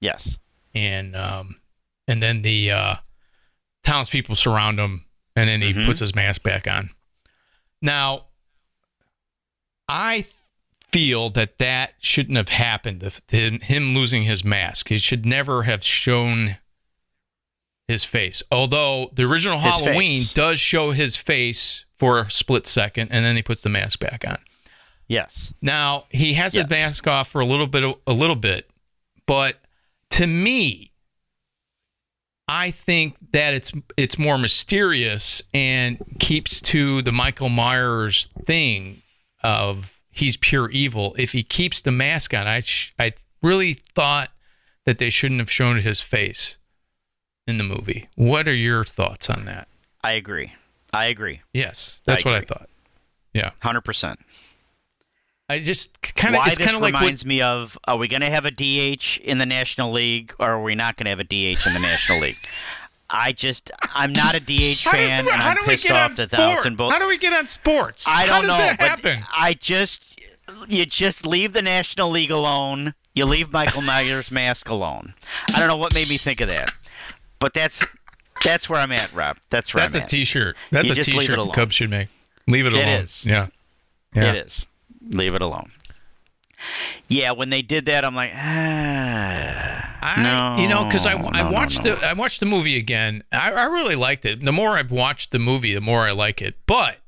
[0.00, 0.38] Yes.
[0.74, 1.60] and um,
[2.08, 2.94] and then the uh,
[3.84, 5.86] townspeople surround him, and then he Mhm.
[5.86, 6.90] puts his mask back on.
[7.82, 8.25] Now,
[9.88, 10.26] I
[10.92, 13.02] feel that that shouldn't have happened.
[13.30, 16.56] Him losing his mask, he should never have shown
[17.88, 18.42] his face.
[18.50, 20.32] Although the original His Halloween face.
[20.32, 24.24] does show his face for a split second, and then he puts the mask back
[24.26, 24.38] on.
[25.08, 25.52] Yes.
[25.62, 26.64] Now he has Yes.
[26.64, 28.68] his mask off for a little bit, a little bit,
[29.26, 29.60] but
[30.10, 30.92] to me,
[32.48, 39.02] I think that it's it's more mysterious and keeps to the Michael Myers thing
[39.46, 41.14] of he's pure evil.
[41.18, 44.30] If he keeps the mask on, I sh- I really thought
[44.84, 46.56] that they shouldn't have shown his face
[47.46, 48.08] in the movie.
[48.16, 49.68] What are your thoughts on that?
[50.02, 50.52] I agree.
[50.92, 51.42] I agree.
[51.52, 52.68] Yes, that's what I thought.
[53.34, 54.18] Yeah, Hundred percent.
[55.48, 57.96] I just kind of Why it's this kind of like what- reminds me of: Are
[57.96, 61.04] we going to have a DH in the National League, or are we not going
[61.04, 62.38] to have a DH in the National League?
[63.08, 65.84] I just, I'm not a DH How does- fan, and how I'm do we pissed
[65.84, 66.76] get off on that the outs sport?
[66.76, 66.92] both.
[66.92, 68.04] How do we get on sports?
[68.08, 69.18] I don't does know, that but happen?
[69.36, 70.20] I just,
[70.68, 72.94] you just leave the National League alone.
[73.14, 75.14] You leave Michael Myers' mask alone.
[75.54, 76.72] I don't know what made me think of that,
[77.38, 77.82] but that's
[78.44, 79.38] that's where I'm at, Rob.
[79.50, 80.10] That's where That's I'm a at.
[80.10, 80.56] T-shirt.
[80.70, 81.46] That's You a it T-shirt the.
[81.52, 82.08] Cubs should make.
[82.46, 82.88] Leave it It alone.
[83.02, 83.24] is.
[83.24, 83.46] Yeah.
[84.14, 84.32] Yeah.
[84.34, 84.66] It is.
[85.10, 85.70] Leave it alone.
[87.08, 90.22] Yeah, when they did that, I'm like, ah, I,
[90.56, 91.94] no, you know, because I, I no, no, watched no.
[91.96, 93.22] the I watched the movie again.
[93.32, 94.44] I, I really liked it.
[94.44, 96.56] The more I've watched the movie, the more I like it.
[96.66, 96.98] But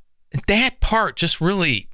[0.46, 1.88] that part just really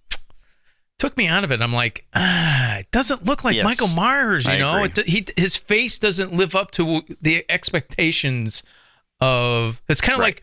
[0.99, 1.61] took me out of it.
[1.61, 3.65] I'm like, ah, it doesn't look like Yes.
[3.65, 4.47] Michael Myers.
[4.47, 8.63] You I know, it, he his face doesn't live up to the expectations
[9.21, 9.81] of.
[9.89, 10.37] It's kind of Right.
[10.37, 10.43] like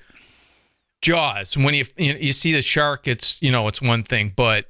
[1.02, 1.58] Jaws.
[1.58, 4.68] When you, you you see the shark, it's you know it's one thing, but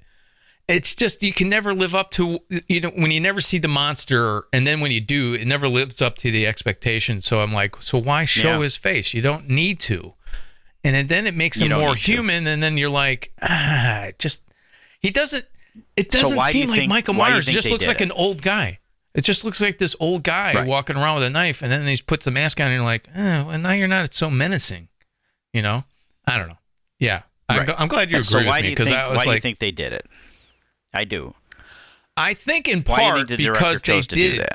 [0.68, 3.68] it's just you can never live up to you know when you never see the
[3.68, 7.52] monster and then when you do it never lives up to the expectation so i'm
[7.52, 8.62] like so why show Yeah.
[8.62, 10.14] his face you don't need to
[10.84, 12.12] and then it makes You him more need to.
[12.12, 14.44] human and then you're like ah just
[15.00, 15.46] he doesn't
[15.98, 18.06] it doesn't do seem you like think- michael do myers just looks like it?
[18.06, 18.80] an old guy
[19.14, 20.66] It just looks like this old guy Right.
[20.68, 23.10] walking around with a knife, and then he puts the mask on, and you're like,
[23.14, 24.06] oh, well, now you're not.
[24.06, 24.88] It's so menacing.
[25.52, 25.84] You know?
[26.26, 26.60] I don't know.
[26.98, 27.24] Yeah.
[27.50, 29.32] I'm, I'm glad you so agree why with do me because I why was do
[29.32, 30.06] you think they did it?
[30.94, 31.34] I do.
[32.18, 34.48] I think in Why do you part think the because they did?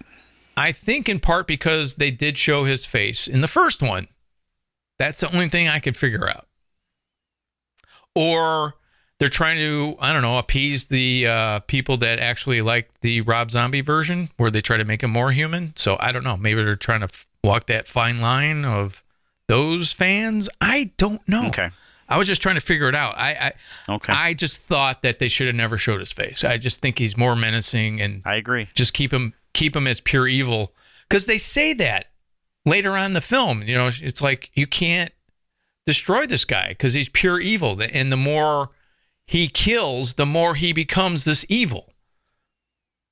[0.57, 4.09] I think in part because they did show his face in the first one.
[4.99, 6.47] That's the only thing I could figure out.
[8.15, 8.75] Or
[9.19, 13.51] they're trying to, I don't know, appease the uh, people that actually like the Rob
[13.51, 15.75] Zombie version, where they try to make him more human.
[15.77, 16.37] So I don't know.
[16.37, 17.09] Maybe they're trying to
[17.45, 19.03] walk that fine line of
[19.49, 20.49] those fans.
[20.61, 21.49] I don't know.
[21.49, 21.71] Okay.
[22.09, 23.17] I was just trying to figure it out.
[23.19, 23.53] I,
[23.89, 24.13] I Okay.
[24.13, 26.45] I just thought that they should have never showed his face.
[26.45, 28.69] I just think he's more menacing and I agree.
[28.75, 30.73] just keep him keep him as pure evil
[31.09, 32.07] because they say that
[32.65, 35.11] later on in the film you know it's like you can't
[35.87, 38.71] destroy this guy because he's pure evil and the more
[39.27, 41.93] he kills the more he becomes this evil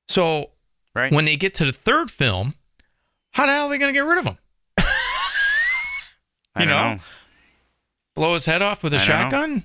[0.09, 0.51] so
[0.95, 1.11] Right.
[1.13, 2.55] when they get to the third film
[3.33, 4.39] how the hell are they going to get rid of him
[4.79, 6.95] I you know?
[6.95, 7.01] know.
[8.17, 9.21] Blow his head off with a I don't know.
[9.23, 9.63] shotgun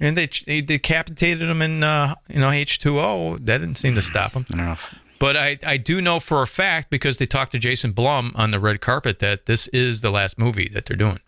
[0.00, 3.38] and they, they decapitated him in uh, you know H2O.
[3.44, 4.46] That didn't seem to stop him.
[4.52, 4.72] I don't know.
[4.72, 8.32] if- But I, I do know for a fact because they talked to Jason Blum
[8.36, 11.18] on the red carpet that this is the last movie that they're doing.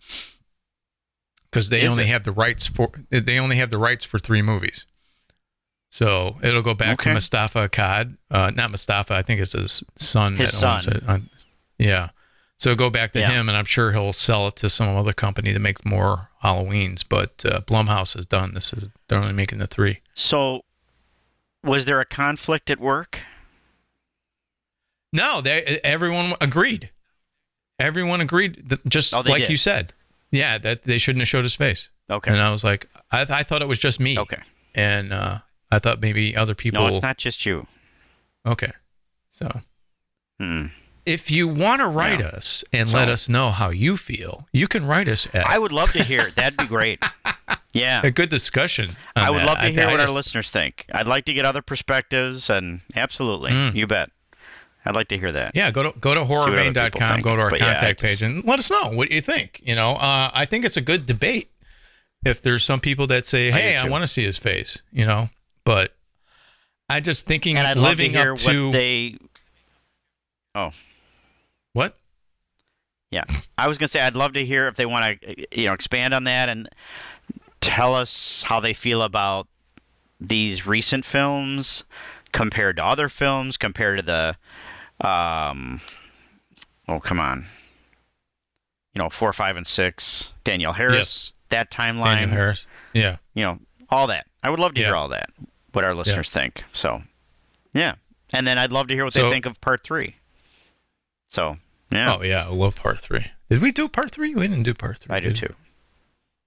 [1.51, 2.07] Because they Is only it?
[2.07, 4.85] have the rights for they only have the rights for three movies.
[5.89, 7.09] So it'll go back Okay.
[7.09, 9.13] to Mustafa Akkad, uh, not Mustafa.
[9.15, 10.37] I think it's his son.
[10.37, 10.95] His that owns son.
[10.95, 11.03] it.
[11.05, 11.19] Uh,
[11.77, 12.09] yeah.
[12.61, 13.31] So go back to Yeah.
[13.31, 17.03] him, and I'm sure he'll sell it to some other company that makes more Halloweens.
[17.07, 18.53] But uh, Blumhouse is done.
[18.53, 20.01] This is they're only making the three.
[20.13, 20.63] So,
[21.63, 23.23] was there a conflict at work?
[25.11, 26.91] No, they everyone agreed.
[27.79, 29.49] Everyone agreed, that, just Oh, like did.
[29.49, 29.93] you said.
[30.29, 31.89] Yeah, that they shouldn't have showed his face.
[32.11, 32.29] Okay.
[32.31, 34.19] And I was like, I, I thought it was just me.
[34.19, 34.39] Okay.
[34.75, 35.39] And uh,
[35.71, 36.81] I thought maybe other people.
[36.87, 37.65] No, it's not just you.
[38.45, 38.71] Okay.
[39.31, 39.61] So
[40.39, 40.67] Hmm.
[41.05, 42.27] If you want to write Yeah.
[42.27, 45.57] us and So- let us know how you feel, you can write us at I
[45.57, 46.35] would love to hear it.
[46.35, 47.03] That'd be great.
[47.73, 48.01] Yeah.
[48.03, 48.89] a good discussion.
[49.15, 49.45] I would that.
[49.45, 50.85] love to hear I what just- our listeners think.
[50.93, 53.75] I'd like to get other perspectives, and absolutely, Mm.
[53.75, 54.09] you bet.
[54.85, 55.55] I'd like to hear that.
[55.55, 58.01] Yeah, go to go to what other people horrorvein.com, go to our But yeah, contact
[58.01, 59.61] just- page, and let us know what you think.
[59.63, 61.49] You know, uh, I think it's a good debate.
[62.25, 63.89] If there's some people that say, "Hey, I, too.
[63.89, 65.29] want to see his face," you know,
[65.63, 65.95] but
[66.89, 69.17] I just thinking And I'd love to living hear up to what they.
[70.55, 70.71] Oh,
[71.73, 71.95] what?
[73.09, 73.23] yeah.
[73.57, 76.13] I was gonna say I'd love to hear if they want to, you know, expand
[76.13, 76.69] on that and
[77.59, 79.47] tell us how they feel about
[80.19, 81.83] these recent films
[82.31, 85.81] compared to other films, compared to the, um,
[86.87, 87.45] oh come on,
[88.93, 92.65] you know, four, five, and six, Danielle Harris, that timeline, Daniel Harris.
[92.93, 94.25] Yeah, you know, all that.
[94.43, 94.87] I would love to Yeah.
[94.87, 95.29] hear all that,
[95.73, 96.63] what our listeners think.
[96.71, 97.03] So,
[97.73, 97.95] yeah.
[98.33, 100.15] And then I'd love to hear what they think of part three.
[101.31, 101.55] So,
[101.93, 103.27] yeah, Oh yeah, I love part three.
[103.49, 104.35] Did we do part three?
[104.35, 105.15] We didn't do part three.
[105.15, 105.53] I do too.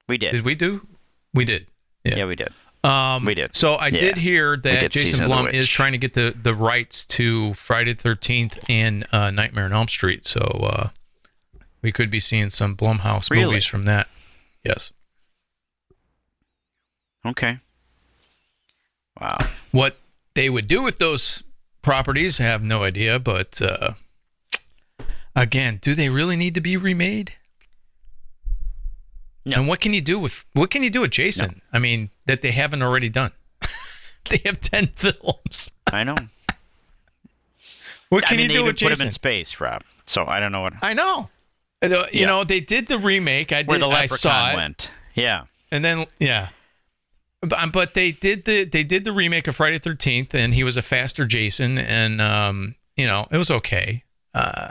[0.06, 0.32] We did.
[0.32, 0.86] Did we do?
[1.32, 1.66] We did.
[2.04, 2.16] Yeah.
[2.16, 2.24] yeah.
[2.26, 2.52] we did.
[2.84, 3.56] Um, We did.
[3.56, 3.98] So I Yeah.
[4.00, 6.54] did hear that did Jason Season of the Blum is trying to get the, the
[6.54, 10.26] rights to Friday the Thirteenth and uh, Nightmare on Elm Street.
[10.26, 10.88] So uh,
[11.80, 13.46] we could be seeing some Blumhouse Really?
[13.46, 14.08] movies from that.
[14.62, 14.92] Yes.
[17.24, 17.56] Okay.
[19.18, 19.38] Wow.
[19.70, 19.96] What
[20.34, 21.42] they would do with those
[21.80, 23.18] properties, I have no idea.
[23.18, 23.92] But uh,
[25.36, 27.34] again, do they really need to be remade?
[29.44, 29.58] No.
[29.58, 31.60] And what can you do with what can you do with Jason?
[31.72, 33.32] I mean, that they haven't already done.
[34.30, 35.70] they have ten films.
[35.92, 36.16] I know.
[38.08, 39.82] What I can mean, you do with put him in space, Rob.
[40.06, 41.28] So I don't know what I know.
[41.82, 42.26] Uh, You Yeah.
[42.26, 43.52] know, they did the remake.
[43.52, 43.68] I did.
[43.68, 44.90] where the I saw it, went.
[45.14, 45.44] Yeah.
[45.70, 46.48] and then yeah,
[47.40, 50.76] but, but they did the they did the remake of Friday Thirteenth, and he was
[50.78, 54.04] a faster Jason, and um, you know, it was okay.
[54.32, 54.70] Uh,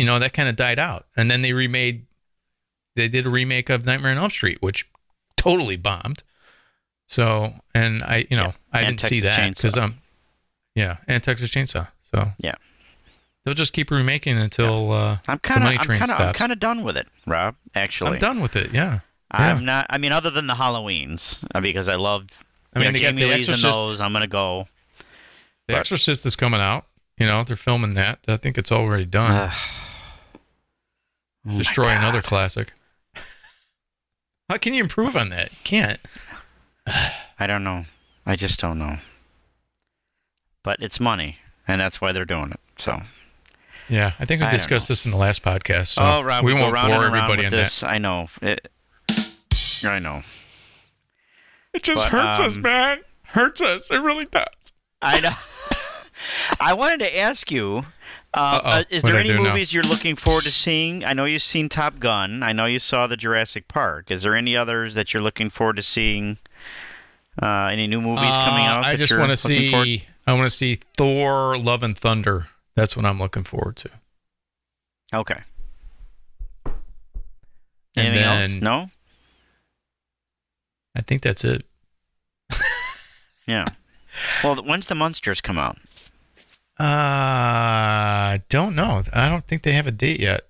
[0.00, 2.06] you know that kind of died out, and then they remade.
[2.96, 4.88] They did a remake of Nightmare on Elm Street, which
[5.36, 6.22] totally bombed.
[7.06, 8.52] So, and I, you know, Yeah.
[8.72, 9.98] I And didn't see Texas that because um,
[10.74, 11.88] yeah, and Texas Chainsaw.
[12.00, 12.54] So Yeah.
[13.44, 16.58] they'll just keep remaking until uh, I'm kind of I'm kind of I'm kind of
[16.58, 17.54] done with it, Rob.
[17.74, 18.72] Actually, I'm done with it.
[18.74, 19.00] Yeah.
[19.30, 19.64] I'm Yeah.
[19.64, 19.86] not.
[19.90, 22.26] I mean, other than the Halloweens, uh, because I love.
[22.74, 23.62] I mean, know, they got The Lee's Exorcist.
[23.62, 24.00] those.
[24.00, 24.66] I'm gonna go.
[25.68, 26.86] The Exorcist is coming out.
[27.18, 28.18] You know, they're filming that.
[28.26, 29.52] I think it's already done.
[31.48, 32.74] Oh Destroy another classic.
[34.48, 35.52] How can you improve on that?
[35.52, 36.00] You can't.
[37.38, 37.86] I don't know.
[38.26, 38.98] I just don't know.
[40.62, 42.60] But it's money, and that's why they're doing it.
[42.76, 43.00] So.
[43.88, 45.88] Yeah, I think we I discussed this in the last podcast.
[45.88, 47.82] So oh, Rob, we we won't bore and everybody with on this.
[47.82, 48.28] I know.
[48.42, 48.68] It,
[49.84, 50.22] I know.
[51.72, 53.00] It just But, hurts us, um, man.
[53.24, 53.90] Hurts us.
[53.90, 54.46] It really does.
[55.02, 55.34] I know.
[56.60, 57.84] I wanted to ask you.
[58.32, 59.50] Uh, uh, is there any do now?
[59.50, 61.04] movies you're looking forward to seeing?
[61.04, 62.42] I know you've seen Top Gun.
[62.44, 64.10] I know you saw the Jurassic Park.
[64.10, 66.38] Is there any others that you're looking forward to seeing?
[67.42, 68.84] Uh, any new movies coming Uh, out?
[68.84, 70.04] I just want to looking forward- see.
[70.26, 72.48] I want to see Thor: Love and Thunder.
[72.76, 73.90] That's what I'm looking forward to.
[75.12, 75.40] Okay.
[77.96, 78.50] And Anything else?
[78.62, 78.90] No.
[80.96, 81.64] I think that's it.
[83.46, 83.66] Yeah.
[84.44, 85.76] Well, when's the Munsters come out?
[86.80, 89.02] Uh, don't know.
[89.12, 90.42] I don't think they have a date yet.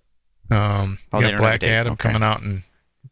[0.51, 1.63] Um, Oh, got don't have a Black.
[1.65, 2.09] Adam Okay.
[2.09, 2.63] coming out, and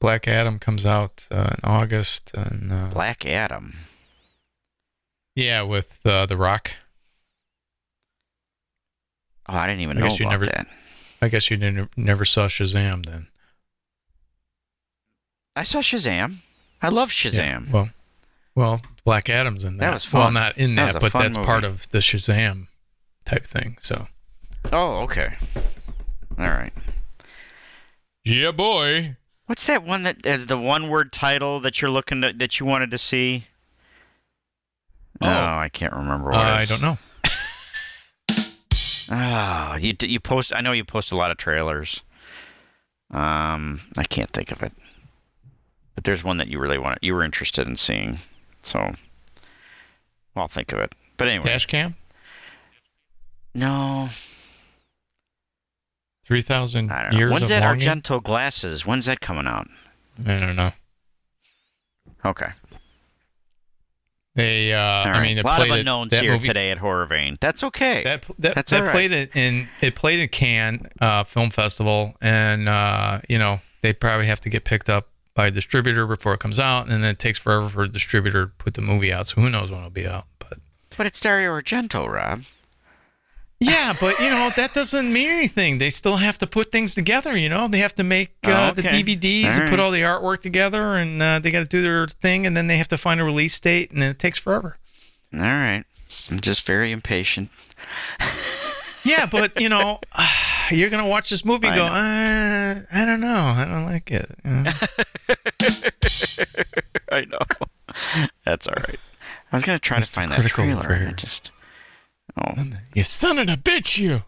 [0.00, 3.76] Black Adam comes out uh, in August, and uh, Black Adam.
[5.34, 6.72] yeah, with uh, The Rock.
[9.48, 10.66] Oh, I didn't even I know guess you about never- that.
[11.20, 13.26] I guess you didn't, never saw Shazam then.
[15.56, 16.36] I saw Shazam.
[16.80, 17.70] I love Yeah, Shazam.
[17.72, 17.90] well,
[18.54, 19.86] well, Black Adam's in that.
[19.86, 22.68] That was Well, not in That that, but fun that's part of the Shazam
[23.28, 23.76] type thing.
[23.80, 24.08] So.
[24.72, 25.34] Oh, okay.
[26.38, 26.72] All right.
[28.24, 29.16] Yeah, boy.
[29.46, 32.90] What's that one that is the one-word title that you're looking to, that you wanted
[32.90, 33.46] to see?
[35.20, 35.26] Oh.
[35.26, 36.40] Oh, I can't remember what.
[36.40, 36.98] I don't know.
[39.10, 40.52] Ah, you you post.
[40.54, 42.02] I know you post a lot of trailers.
[43.10, 44.70] Um, I can't think of it.
[45.94, 46.98] But there's one that you really want.
[47.00, 48.18] You were interested in seeing,
[48.60, 48.92] so well,
[50.36, 50.94] I'll think of it.
[51.16, 51.96] But anyway, Dash cam.
[53.58, 54.08] No,
[56.26, 57.88] Three thousand I don't years When's that longing.
[57.88, 58.84] Argento glasses?
[58.84, 59.66] When's that coming out?
[60.26, 60.72] I don't know.
[62.24, 62.50] Okay.
[64.34, 67.38] They, uh, All I mean, a lot of unknowns here movie, today at Horror Vein.
[67.40, 68.04] That's okay.
[68.04, 68.92] That that, That's that all right.
[68.92, 73.92] played it in it played at Cannes uh, Film Festival, and uh, you know they
[73.92, 77.10] probably have to get picked up by a distributor before it comes out, and then
[77.10, 79.26] it takes forever for a distributor to put the movie out.
[79.26, 80.26] So who knows when it'll be out?
[80.38, 80.58] But
[80.96, 82.42] but it's Dario Argento, Rob.
[83.60, 85.78] Yeah, but you know that doesn't mean anything.
[85.78, 87.36] They still have to put things together.
[87.36, 89.02] You know, they have to make uh, Oh, okay.
[89.02, 91.82] the DVDs All and put all the artwork together, and uh, they got to do
[91.82, 94.76] their thing, and then they have to find a release date, and it takes forever.
[95.34, 95.84] All right.
[96.30, 97.50] I'm just very impatient.
[99.04, 100.00] Yeah, but you know,
[100.70, 104.30] you're gonna watch this movie I go, uh, I don't know, I don't like it.
[104.44, 104.72] you know?
[107.12, 107.38] I know.
[108.44, 108.98] That's all right.
[109.52, 110.06] I was gonna try Mr.
[110.06, 111.08] to find that trailer.
[111.08, 111.50] I just
[112.38, 114.22] oh, you son of a bitch, you.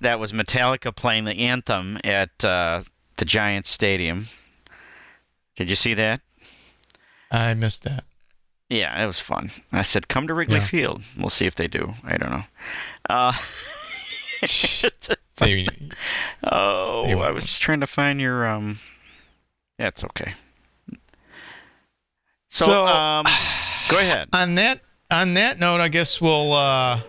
[0.00, 2.82] that was Metallica playing the anthem at uh,
[3.16, 4.26] the Giants Stadium.
[5.56, 6.20] Did you see that?
[7.30, 8.04] I missed that.
[8.70, 9.50] Yeah, it was fun.
[9.72, 10.64] I said, "Come to Wrigley Yeah.
[10.64, 11.94] Field." We'll see if they do.
[12.04, 12.44] I don't know.
[13.08, 13.32] Uh,
[15.38, 15.66] They-
[16.44, 18.78] oh, They I was just trying to find your um.
[19.78, 20.32] Yeah, it's okay.
[22.48, 23.24] So, So- um,
[23.88, 24.28] go ahead.
[24.32, 27.00] on that on that note, I guess we'll uh,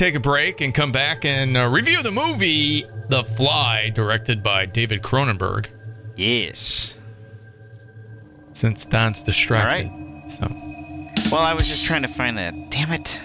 [0.00, 4.64] take a break and come back and uh, review the movie The Fly, directed by
[4.64, 5.66] David Cronenberg.
[6.16, 6.94] Yes.
[8.54, 10.46] Since Don's distracted, All so
[11.30, 12.70] Well, I was just trying to find that.
[12.70, 13.20] Damn it.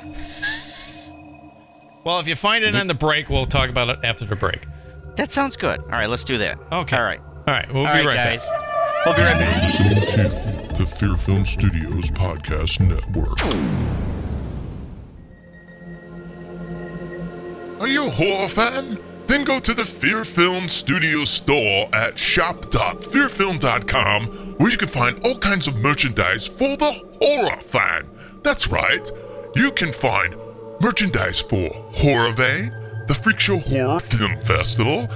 [2.04, 4.66] well, if you find it on the break, we'll talk about it after the break.
[5.16, 5.80] That sounds good.
[5.80, 6.58] All right, let's do that.
[6.74, 6.98] Okay.
[6.98, 7.22] All right.
[7.22, 8.46] All right, we'll All be right, right guys.
[8.46, 9.06] back.
[9.06, 9.64] We'll be right back.
[9.64, 13.40] listening to the Fear Film Studios Podcast Network.
[17.86, 19.00] Are you a horror fan?
[19.28, 25.38] Then go to the Fear Film Studio store at shop.fearfilm.com where you can find all
[25.38, 28.10] kinds of merchandise for the horror fan.
[28.42, 29.08] That's right.
[29.56, 30.36] You can find
[30.82, 32.72] merchandise for Horror Vein,
[33.08, 35.08] the Freak Show Horror Film Festival,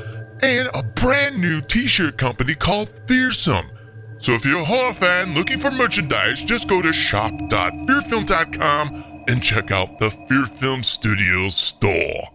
[0.44, 3.72] and a brand new t-shirt company called Fearsome.
[4.20, 9.72] So if you're a horror fan looking for merchandise, just go to shop.fearfilm.com and check
[9.72, 12.30] out the Fear Film Studios store.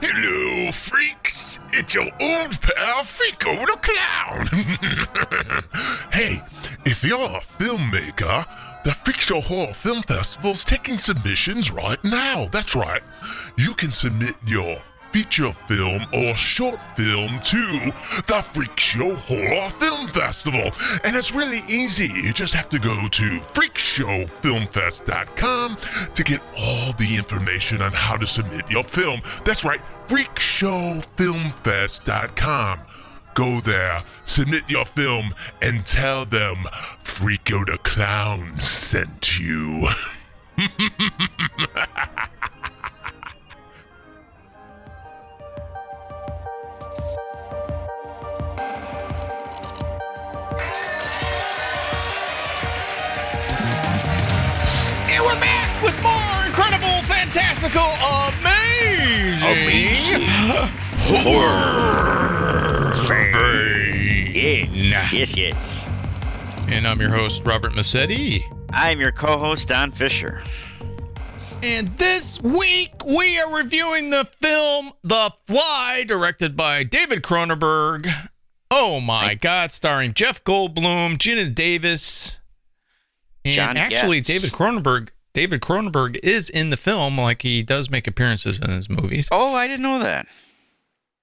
[0.00, 1.58] Hello, freaks!
[1.72, 4.46] It's your old pal Fico the Clown!
[6.12, 6.42] hey,
[6.84, 8.44] if you're a filmmaker,
[8.84, 12.46] the Freak Show Horror Film Festival's taking submissions right now.
[12.52, 13.02] That's right.
[13.56, 14.76] You can submit your
[15.16, 17.90] feature film or short film to
[18.26, 20.70] the Freak Show Horror Film Festival.
[21.04, 22.08] And it's really easy.
[22.08, 25.78] You just have to go to freakshowfilmfest.com
[26.14, 29.22] to get all the information on how to submit your film.
[29.46, 32.80] That's right, freakshowfilmfest.com.
[33.32, 36.56] Go there, submit your film, and tell them
[37.02, 39.88] Freako the Clown sent you.
[57.38, 57.72] And we're
[58.42, 58.72] back
[61.10, 61.42] with more
[62.88, 65.86] incredible fantastical, amazing, Yes, yes, yes.
[66.68, 68.46] And I'm your host, Robert Massetti.
[68.70, 70.42] I'm your co-host Don Fisher.
[71.62, 78.10] And this week we are reviewing the film The Fly, directed by David Cronenberg.
[78.70, 82.40] Oh my God, starring Jeff Goldblum, Geena Davis,
[83.44, 84.28] and John actually Getz.
[84.28, 85.10] David Cronenberg.
[85.36, 89.28] David Cronenberg is in the film, like he does make appearances in his movies.
[89.30, 90.28] Oh, I didn't know that.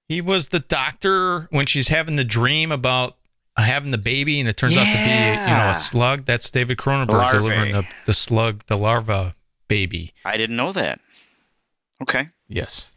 [0.06, 3.16] He was the doctor when she's having the dream about
[3.56, 6.26] having the baby, and it turns out to be you know a slug.
[6.26, 7.38] That's David Cronenberg Larvae.
[7.38, 9.34] delivering the, the slug, the larva
[9.66, 10.14] baby.
[10.24, 11.00] I didn't know that.
[12.00, 12.28] Okay.
[12.46, 12.94] Yes.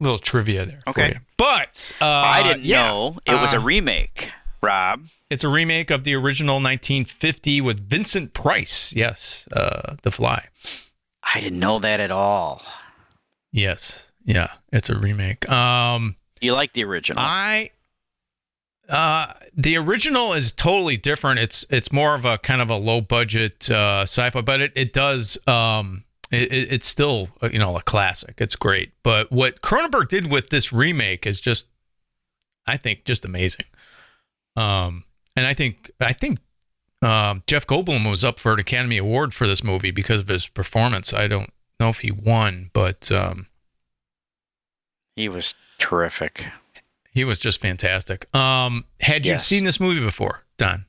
[0.00, 0.82] Little trivia there.
[0.86, 1.18] Okay.
[1.36, 4.30] But uh, I didn't yeah, know it was a uh, remake,
[4.64, 5.06] Rob.
[5.30, 8.92] It's a remake of the original 1950 with Vincent Price.
[8.94, 10.48] Yes, uh, The Fly.
[11.22, 12.62] I didn't know that at all.
[13.52, 15.48] Yes, yeah, it's a remake.
[15.50, 17.22] Um, You like the original?
[17.24, 17.70] I,
[18.88, 21.38] uh, the original is totally different.
[21.38, 24.92] It's it's more of a kind of a low budget uh, sci-fi, but it it
[24.92, 26.04] does um.
[26.30, 28.34] It, it- it's still uh, you know a classic.
[28.38, 31.68] It's great, but what Cronenberg did with this remake is just,
[32.66, 33.66] I think, just amazing.
[34.56, 35.04] Um,
[35.36, 36.38] and I think I think
[37.02, 40.46] um, Jeff Goldblum was up for an Academy Award for this movie because of his
[40.46, 41.12] performance.
[41.12, 43.46] I don't know if he won, but um,
[45.16, 46.46] he was terrific.
[47.12, 48.32] he was just fantastic.
[48.34, 49.46] Um, had you Yes.
[49.46, 50.86] seen this movie before, Don?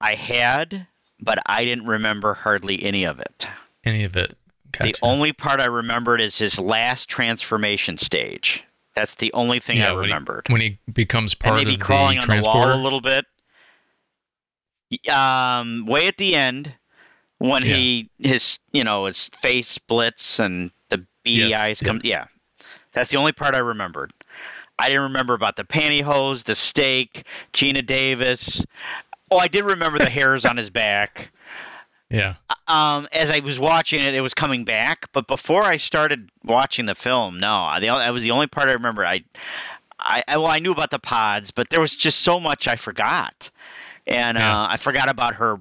[0.00, 0.86] I had,
[1.20, 3.46] but I didn't remember hardly any of it.
[3.84, 4.36] Any of it?
[4.80, 8.64] The only part I remembered is his last transformation stage.
[8.94, 10.46] That's the only thing I when he- remembered.
[10.48, 13.26] when he becomes part and maybe of crawling the on the wall a little bit.
[15.10, 16.74] Um, way at the end,
[17.38, 17.74] when Yeah.
[17.74, 21.86] he his you know his face splits and the beady Yes, eyes yeah.
[21.88, 22.00] come.
[22.04, 22.26] Yeah,
[22.92, 24.12] that's the only part I remembered.
[24.78, 28.64] I didn't remember about the pantyhose, the steak, Geena Davis.
[29.30, 31.30] Oh, I did remember the hairs on his back.
[32.14, 32.34] Yeah,
[32.68, 35.08] Um, as I was watching it, it was coming back.
[35.12, 38.72] But before I started watching the film, no, the, that was the only part I
[38.72, 39.04] remember.
[39.04, 39.24] I,
[39.98, 42.76] I, I- well, I knew about the pods, but there was just so much I
[42.76, 43.50] forgot,
[44.06, 44.62] and Yeah.
[44.62, 45.60] uh, I forgot about her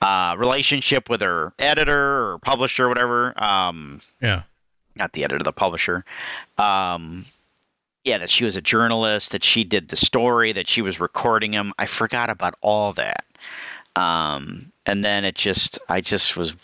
[0.00, 3.34] uh, relationship with her editor or publisher, or whatever.
[3.42, 4.42] Um, yeah,
[4.94, 6.04] not the editor, the publisher.
[6.58, 7.26] Um,
[8.04, 11.52] yeah, that she was a journalist, that she did the story, that she was recording
[11.52, 11.72] him.
[11.78, 13.24] I forgot about all that.
[13.96, 16.54] Um, and then it just, I just was,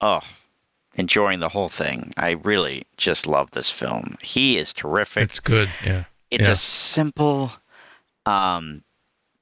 [0.00, 0.20] oh,
[0.94, 2.12] enjoying the whole thing.
[2.16, 4.16] I really just love this film.
[4.22, 5.22] He is terrific.
[5.24, 5.70] it's good.
[5.84, 6.52] Yeah, It's yeah.
[6.52, 7.50] a simple,
[8.26, 8.82] um,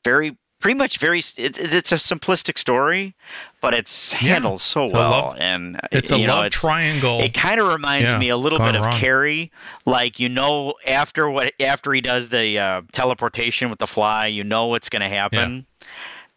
[0.05, 3.15] very, pretty much very, it, it's a simplistic story,
[3.61, 5.11] but it's handled so It's well.
[5.11, 7.21] love- and it's a know, love it's- triangle.
[7.21, 8.97] it kind of reminds Yeah, me a little bit of wrong.
[8.99, 9.51] Carrie,
[9.85, 14.45] like you know after what after he does the uh, teleportation with the fly, you
[14.45, 15.67] know what's going to happen,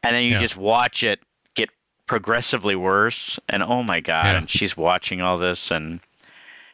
[0.04, 0.40] and then you Yeah.
[0.40, 1.20] just watch it
[2.10, 4.38] progressively worse, and oh my god, Yeah.
[4.40, 6.00] and she's watching all this, and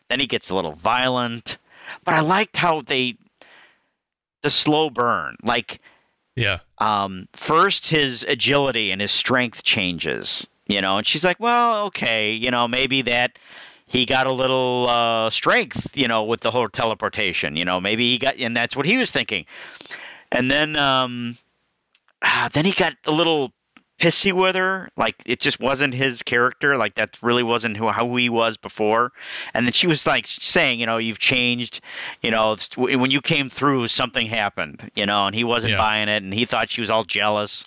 [0.10, 1.58] then he gets a little violent,
[2.06, 3.17] but I liked how they
[4.43, 5.82] the slow burn, like
[6.38, 11.86] yeah, um, first his agility and his strength changes, you know, and she's like, well,
[11.88, 13.38] okay, you know, maybe that
[13.88, 18.10] he got a little uh, strength, you know, with the whole teleportation, you know, maybe
[18.10, 19.45] he got, and that's what he was thinking.
[20.32, 21.36] And then, um,
[22.24, 23.52] ah, then he got a little
[24.00, 28.14] pissy with her, like it just wasn't his character, like that really wasn't who how
[28.16, 29.12] he was before.
[29.54, 31.82] And then she was like saying, you know, you've changed,
[32.22, 35.78] you know, when you came through, something happened, you know, and he wasn't Yeah.
[35.78, 37.64] buying it, and he thought she was all jealous,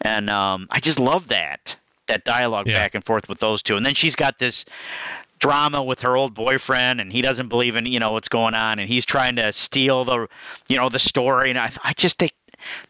[0.00, 2.74] and um, I just love that that dialogue Yeah.
[2.74, 3.76] back and forth with those two.
[3.76, 4.64] And then she's got this
[5.38, 8.78] drama with her old boyfriend and he doesn't believe in you know what's going on
[8.78, 10.28] and he's trying to steal the
[10.68, 12.30] you know the story and I, I just they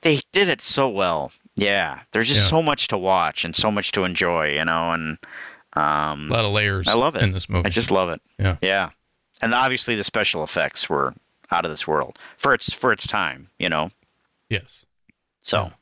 [0.03, 2.49] they did it so well yeah there's just Yeah.
[2.49, 5.19] so much to watch and so much to enjoy you know and
[5.75, 6.88] um a lot of layers.
[6.88, 7.67] I love it in this movie.
[7.67, 8.57] I just love it Yeah.
[8.63, 8.90] yeah
[9.40, 11.15] and obviously the special effects were
[11.50, 13.90] out of this world for its for its time you know
[14.48, 14.85] yes.
[15.42, 15.73] so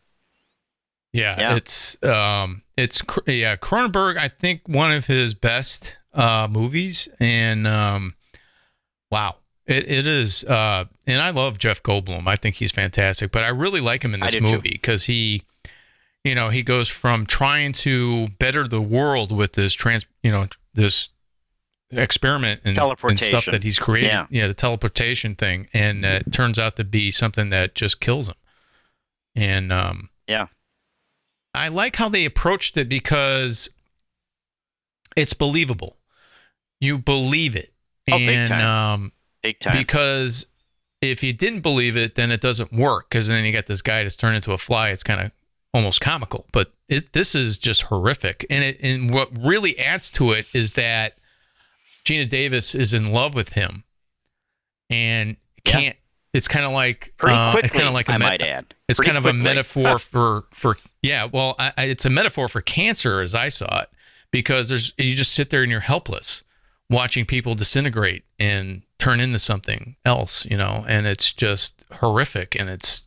[1.12, 1.56] Yeah, Yeah.
[1.56, 4.16] it's um, it's yeah, Cronenberg.
[4.16, 8.14] I think one of his best uh movies, and um,
[9.10, 9.36] wow,
[9.70, 10.44] it, it is.
[10.44, 12.26] Uh, and I love Jeff Goldblum.
[12.26, 15.44] I think he's fantastic, but I really like him in this movie because he,
[16.24, 20.46] you know, he goes from trying to better the world with this trans, you know,
[20.74, 21.08] this
[21.90, 24.26] experiment and, and stuff that he's created.
[24.30, 24.46] Yeah.
[24.46, 28.34] the teleportation thing, and uh, it turns out to be something that just kills him.
[29.34, 30.46] And um, yeah
[31.54, 33.70] I like how they approached it because
[35.16, 35.96] it's believable.
[36.80, 37.72] you believe it.
[38.10, 38.66] Oh, big and time.
[38.66, 39.12] um
[39.42, 39.76] Big time.
[39.76, 40.46] because
[41.00, 43.08] if you didn't believe it, then it doesn't work.
[43.10, 44.90] Because then you got this guy that's turned into a fly.
[44.90, 45.32] It's kind of
[45.72, 48.44] almost comical, but it this is just horrific.
[48.50, 51.14] And it and what really adds to it is that
[52.04, 53.84] Geena Davis is in love with him,
[54.88, 55.96] and can't.
[56.32, 58.42] It's kind of like Pretty uh, quickly, It's kind of like a I met- might
[58.42, 58.74] add.
[58.88, 61.24] It's kind of a metaphor for for yeah.
[61.24, 63.88] Well, I, I, it's a metaphor for cancer, as I saw it,
[64.30, 66.44] because there's you just sit there and you're helpless,
[66.88, 72.68] watching people disintegrate and turn into something else, you know, and it's just horrific and
[72.70, 73.02] it's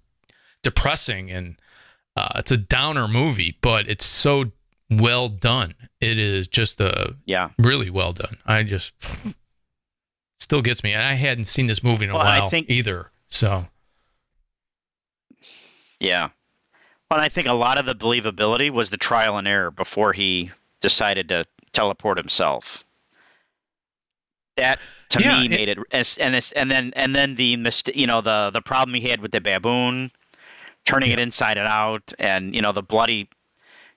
[0.64, 1.56] depressing and
[2.18, 4.52] uh, it's a downer movie, but it's so
[4.90, 5.74] well done.
[6.02, 7.50] It is just a Yeah.
[7.58, 8.38] really well done.
[8.46, 8.92] I just
[10.40, 12.70] still gets me, and I hadn't seen this movie in a Well, I while think-
[12.70, 13.12] either.
[13.30, 13.68] So
[16.00, 16.30] Yeah.
[17.10, 20.52] Well, I think a lot of the believability was the trial and error before he
[20.82, 22.83] decided to teleport himself.
[24.56, 24.80] That
[25.10, 28.08] to Yeah, me made it, and and, it's, and then and then the mist, you
[28.08, 30.12] know, the the problem he had with the baboon,
[30.86, 33.30] turning it inside and out, and you know the bloody,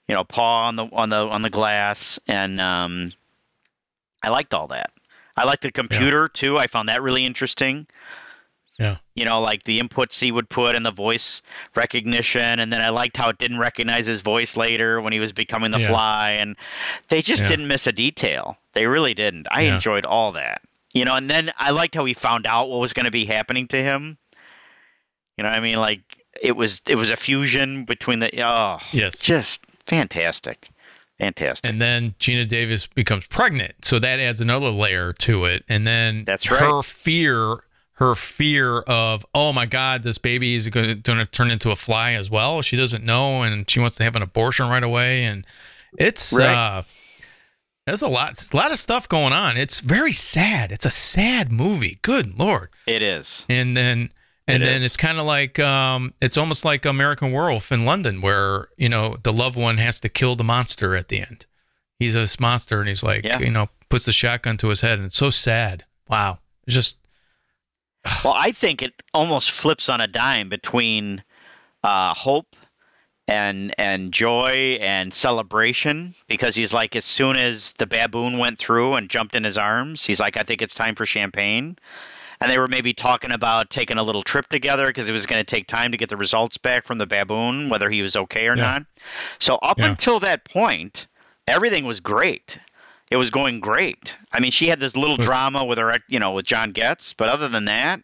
[0.09, 3.13] you know, paw on the on the on the glass, and um,
[4.23, 4.93] I liked all that.
[5.37, 6.59] I liked the computer too.
[6.59, 7.87] I found that really interesting
[8.79, 8.97] yeah.
[9.14, 11.43] you know, like the inputs he would put and the voice
[11.74, 12.61] recognition.
[12.61, 15.70] And then I liked how it didn't recognize his voice later when he was becoming
[15.70, 15.89] the Yeah.
[15.89, 16.31] fly.
[16.33, 16.57] And
[17.09, 17.49] they just Yeah.
[17.49, 18.59] didn't miss a detail.
[18.72, 19.47] They really didn't.
[19.51, 19.74] I Yeah.
[19.77, 20.61] enjoyed all that.
[20.93, 23.27] You know, and then I liked how he found out what was going to be
[23.27, 24.18] happening to him.
[25.37, 25.77] You know what I mean?
[25.77, 26.01] Like
[26.43, 29.20] it was it was a fusion between the oh Yes.
[29.20, 30.68] just fantastic.
[31.18, 31.70] Fantastic.
[31.70, 35.64] and then Geena Davis becomes pregnant, so that adds another layer to it.
[35.66, 36.61] And then That's right.
[36.61, 37.57] her fear,
[37.97, 42.13] her fear of oh my god, this baby is going to turn into a fly
[42.13, 42.63] as well.
[42.63, 45.25] She doesn't know, and she wants to have an abortion right away.
[45.25, 45.47] And
[45.99, 46.47] it's Right.
[46.55, 46.83] uh,
[47.87, 49.57] there's a lot, a lot of stuff going on.
[49.57, 50.73] It's very sad.
[50.73, 51.99] It's a sad movie.
[52.03, 52.69] Good lord.
[52.87, 53.47] it is.
[53.49, 54.11] and then
[54.49, 54.85] and It then is.
[54.85, 59.17] it's kind of like um it's almost like American Werewolf in London where you know
[59.23, 61.47] the loved one has to kill the monster at the end.
[61.99, 63.39] He's this monster and he's like Yeah.
[63.39, 65.85] you know puts the shotgun to his head and it's so sad.
[66.09, 66.99] Wow, it's just
[68.25, 71.23] Well, I think it almost flips on a dime between
[71.83, 72.57] uh, hope
[73.29, 78.95] and and joy and celebration because he's like as soon as the baboon went through
[78.95, 81.77] and jumped in his arms, he's like, I think it's time for champagne.
[82.41, 85.43] And they were maybe talking about taking a little trip together because it was going
[85.43, 88.47] to take time to get the results back from the baboon, whether he was okay
[88.47, 88.63] or Yeah.
[88.63, 88.83] not.
[89.39, 89.87] So up Yeah.
[89.87, 91.07] until that point,
[91.49, 92.59] everything was great.
[93.11, 94.17] It was going great.
[94.33, 97.29] I mean, she had this little drama with her, you know, with John Getz, but
[97.29, 98.01] other than that,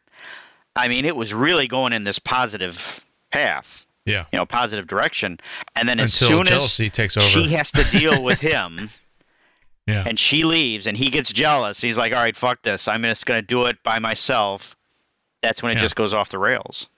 [0.77, 4.27] I mean, it was really going in this positive path, yeah.
[4.33, 5.41] you know, positive direction.
[5.75, 7.27] And then as Until soon jealousy as takes over.
[7.27, 8.91] she has to deal with him
[9.87, 10.05] Yeah.
[10.07, 12.87] and she leaves and he gets jealous, he's like, all right, fuck this.
[12.87, 14.77] I'm just going to do it by myself.
[15.43, 15.81] That's when it Yeah.
[15.83, 16.89] just goes off the rails.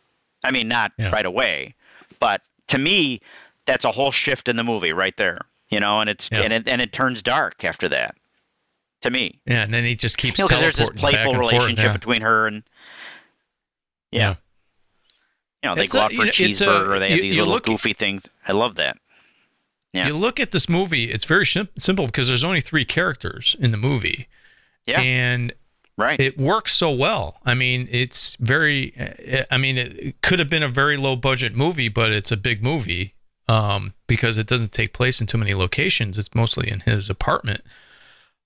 [0.45, 1.11] I mean, not Yeah.
[1.11, 1.75] right away,
[2.21, 3.23] but to me,
[3.65, 5.41] that's a whole shift in the movie right there.
[5.75, 6.43] You know, and it's Yeah.
[6.43, 8.15] and it and it turns dark after that.
[9.03, 11.41] To me, yeah, and then he just keeps you know, because there's this playful and
[11.43, 11.93] forth, relationship yeah.
[11.93, 12.63] between her and
[14.11, 14.37] yeah.
[15.63, 16.99] You know, they It's go a- out for a it's a- cheeseburger.
[16.99, 18.23] they have you- these you little goofy things.
[18.47, 18.97] I love that.
[19.93, 20.07] Yeah.
[20.09, 23.71] You look at this movie; it's very sim- simple because there's only three characters in
[23.73, 24.29] the movie,
[24.87, 25.01] Yeah.
[25.01, 25.53] and
[25.97, 26.19] Right.
[26.21, 27.41] it works so well.
[27.45, 28.93] I mean, it's very.
[28.99, 32.37] uh, I mean, it could have been a very low budget movie, but it's a
[32.37, 33.14] big movie
[33.49, 36.17] um, because it doesn't take place in too many locations.
[36.19, 37.61] It's mostly in his apartment.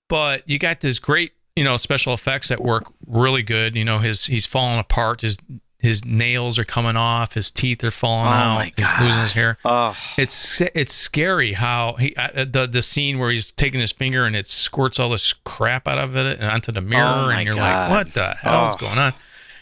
[0.09, 3.75] But you got this great, you know, special effects that work really good.
[3.75, 5.21] You know, his he's falling apart.
[5.21, 5.37] His
[5.77, 7.35] his nails are coming off.
[7.35, 8.71] His teeth are falling Oh out.
[8.75, 9.57] He's losing his hair.
[9.63, 14.25] oh, It's it's scary how he uh, the the scene where he's taking his finger
[14.25, 17.45] and it squirts all this crap out of it and onto the mirror Oh and
[17.45, 17.91] you're God.
[17.91, 18.77] like, what the hell's Oh.
[18.79, 19.13] going on?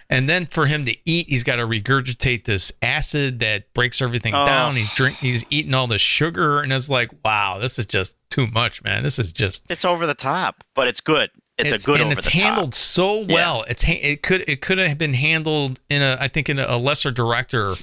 [0.09, 4.33] And then for him to eat, he's got to regurgitate this acid that breaks everything
[4.33, 4.45] Oh.
[4.45, 4.75] down.
[4.77, 8.47] He's drink, he's eating all the sugar, and it's like, wow, this is just too
[8.47, 9.03] much, man.
[9.03, 11.29] This is just it's over the top, but it's good.
[11.57, 12.75] It's, a good and it's handled top.
[12.75, 13.65] so well.
[13.67, 16.77] It's it could it could have been handled in a I think in a, a
[16.77, 17.73] lesser director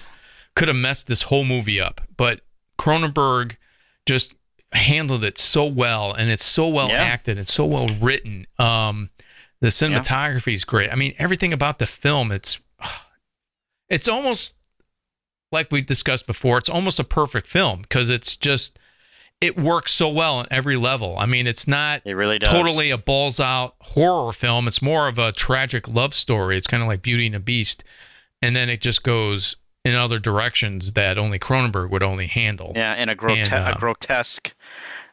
[0.54, 2.40] could have messed this whole movie up, but
[2.78, 3.56] Cronenberg
[4.06, 4.34] just
[4.72, 7.02] handled it so well, and it's so well Yeah.
[7.02, 8.46] acted, it's so well written.
[8.58, 9.10] Um,
[9.64, 10.90] the cinematography is great.
[10.90, 12.60] I mean, everything about the film, it's
[13.88, 14.52] it's almost
[15.52, 16.58] like we discussed before.
[16.58, 18.78] It's almost a perfect film because it's just
[19.40, 21.16] it works so well on every level.
[21.18, 22.50] I mean, it's not It really does.
[22.50, 24.68] totally a balls out horror film.
[24.68, 26.56] It's more of a tragic love story.
[26.56, 27.84] It's kind of like Beauty and the Beast,
[28.42, 32.72] and then it just goes in other directions that only Cronenberg would only handle.
[32.74, 34.54] Yeah, and a, grote- And, uh, a grotesque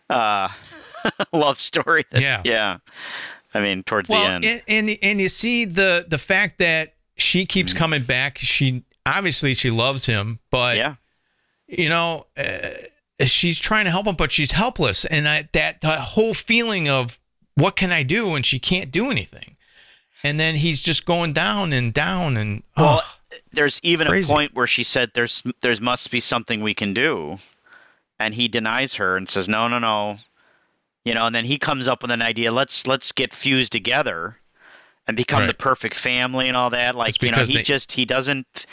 [0.10, 0.48] uh,
[1.34, 2.04] love story.
[2.12, 2.42] that- Yeah.
[2.46, 2.78] yeah,
[3.54, 4.46] I mean, towards well, the end.
[4.46, 8.38] and, and and you see the the fact that she keeps coming back.
[8.38, 10.96] She obviously she loves him, but yeah.
[11.68, 16.00] you know, uh, she's trying to help him, but she's helpless, and I, that that
[16.00, 17.20] whole feeling of
[17.56, 19.58] what can I do, when she can't do anything,
[20.24, 23.18] and then he's just going down and down, and Well, oh,
[23.52, 24.32] there's even crazy.
[24.32, 27.36] a point where she said there's there's must be something we can do,
[28.20, 30.18] and he denies her and says no no no,
[31.06, 32.52] you know, and then he comes up with an idea.
[32.52, 34.38] Let's let's get fused together,
[35.08, 35.48] and become Right.
[35.48, 36.96] the perfect family and all that.
[36.96, 38.66] Like you know, he they- just he doesn't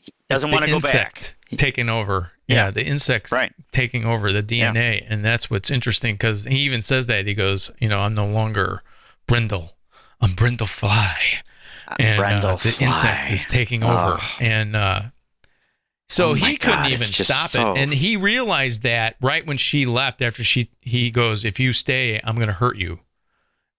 [0.00, 1.34] he doesn't want to go back.
[1.56, 2.32] taking over.
[2.46, 2.70] Yeah, Yeah.
[2.72, 3.52] the insects Right.
[3.72, 7.70] taking over the DNA, and that's what's interesting because he even says that he goes,
[7.80, 8.82] you know, I'm no longer
[9.26, 9.70] Brundle,
[10.20, 11.16] I'm Brundlefly,
[11.98, 14.30] and uh, the insect is taking over, Oh.
[14.40, 15.02] and uh,
[16.14, 19.56] so Oh he couldn't God, even stop so- it, and he realized that right when
[19.56, 23.00] she left after she he goes, if you stay, I'm gonna hurt you,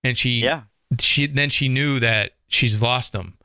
[0.04, 0.64] and she Yeah,
[1.00, 3.38] she then she knew that she's lost him.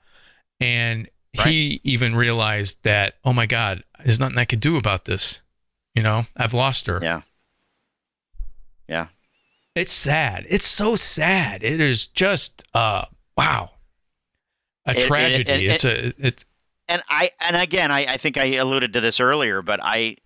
[0.61, 5.41] And he even realized that oh my god there's nothing i could do about this.
[5.95, 6.99] You know i've lost her.
[7.03, 7.23] Yeah,
[8.89, 9.07] yeah.
[9.75, 10.47] it's sad.
[10.49, 11.63] It's so sad.
[11.63, 13.05] It is just uh
[13.37, 13.71] wow.
[14.87, 15.53] A It- it- tragedy.
[15.67, 16.45] it- it's a it's
[16.91, 20.17] and I and again I, I think I alluded to this earlier, but I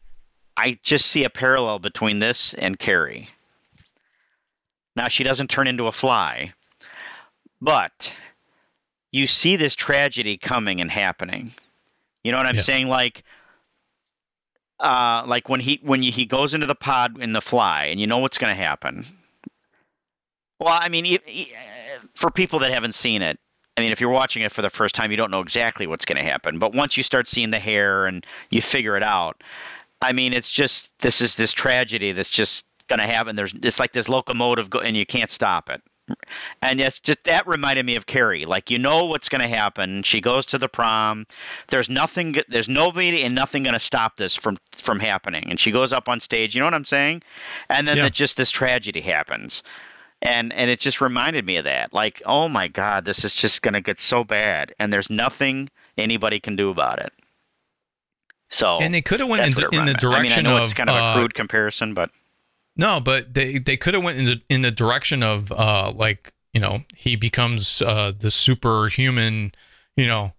[0.57, 3.29] I just see a parallel between this and Carrie.
[4.97, 6.55] Now she doesn't turn into a fly,
[7.61, 8.17] but
[9.13, 11.53] you see this tragedy coming and happening.
[12.25, 12.63] You know what I'm Yeah.
[12.63, 12.89] saying?
[12.89, 13.23] Like
[14.81, 18.07] uh like when he when he goes into the pod in the fly and you
[18.07, 19.05] know what's going to happen.
[20.61, 21.19] Well, I mean,
[22.15, 23.39] for people that haven't seen it,
[23.77, 26.05] I mean, if you're watching it for the first time, you don't know exactly what's
[26.05, 26.59] going to happen.
[26.59, 29.43] But once you start seeing the hair and you figure it out,
[30.01, 33.37] I mean, it's just this is this tragedy that's just going to happen.
[33.37, 35.83] There's it's like this locomotive, go, and you can't stop it.
[36.61, 38.45] And it's just that reminded me of Carrie.
[38.45, 40.03] Like you know what's going to happen.
[40.03, 41.27] She goes to the prom.
[41.69, 42.37] There's nothing.
[42.47, 45.47] There's nobody and nothing going to stop this from from happening.
[45.49, 46.55] And she goes up on stage.
[46.55, 47.23] You know what I'm saying?
[47.71, 48.05] And then Yeah.
[48.05, 49.63] the, just this tragedy happens
[50.25, 51.93] and and it just reminded me of that.
[51.93, 55.71] Like oh my god this is just going to get so bad and there's nothing
[55.97, 57.13] anybody can do about it.
[58.49, 60.57] So and they could have went in, it in the direction I mean, I know
[60.59, 62.11] of it's kind of uh, a crude comparison but
[62.77, 66.33] No, but they they could have went in the in the direction of uh like
[66.53, 69.53] you know he becomes uh the superhuman
[69.97, 70.33] you know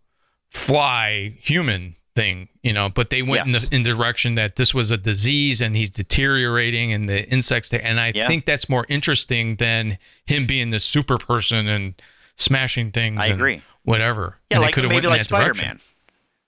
[0.49, 3.65] fly human thing you know but they went Yes.
[3.65, 7.73] in the in direction that this was a disease and he's deteriorating and the insects
[7.73, 8.27] and I Yeah.
[8.27, 11.93] think that's more interesting than him being the super person and
[12.37, 13.17] smashing things.
[13.19, 13.61] I and agree.
[13.83, 14.37] Whatever.
[14.49, 15.79] yeah And like could have maybe like spider-man direction.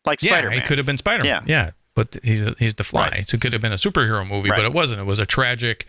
[0.06, 1.44] like Yeah, spider-man it could have been Spider Man.
[1.48, 1.66] Yeah.
[1.66, 1.72] Yeah.
[1.96, 3.28] but he's he's the Fly, Right.
[3.28, 4.58] so it could have been a superhero movie, Right.
[4.58, 5.02] but it wasn't.
[5.02, 5.86] It was a tragic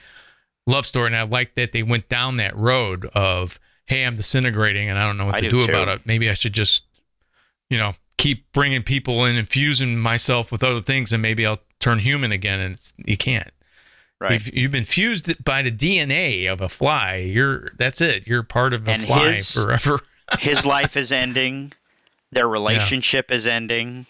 [0.67, 4.89] love story, and I like that they went down that road of, hey, I'm disintegrating,
[4.89, 6.01] and I don't know what I to do do, about it.
[6.07, 6.85] Maybe I should just,
[7.71, 11.99] you know, keep bringing people in, infusing myself with other things, and maybe I'll turn
[12.01, 12.61] human again.
[12.61, 13.51] And it's, you can't.
[14.21, 18.27] right If you've been fused by the DNA of a fly, you're that's it.
[18.27, 20.01] You're part of a And fly his- forever.
[20.41, 21.73] his life is ending
[22.33, 24.05] their relationship is ending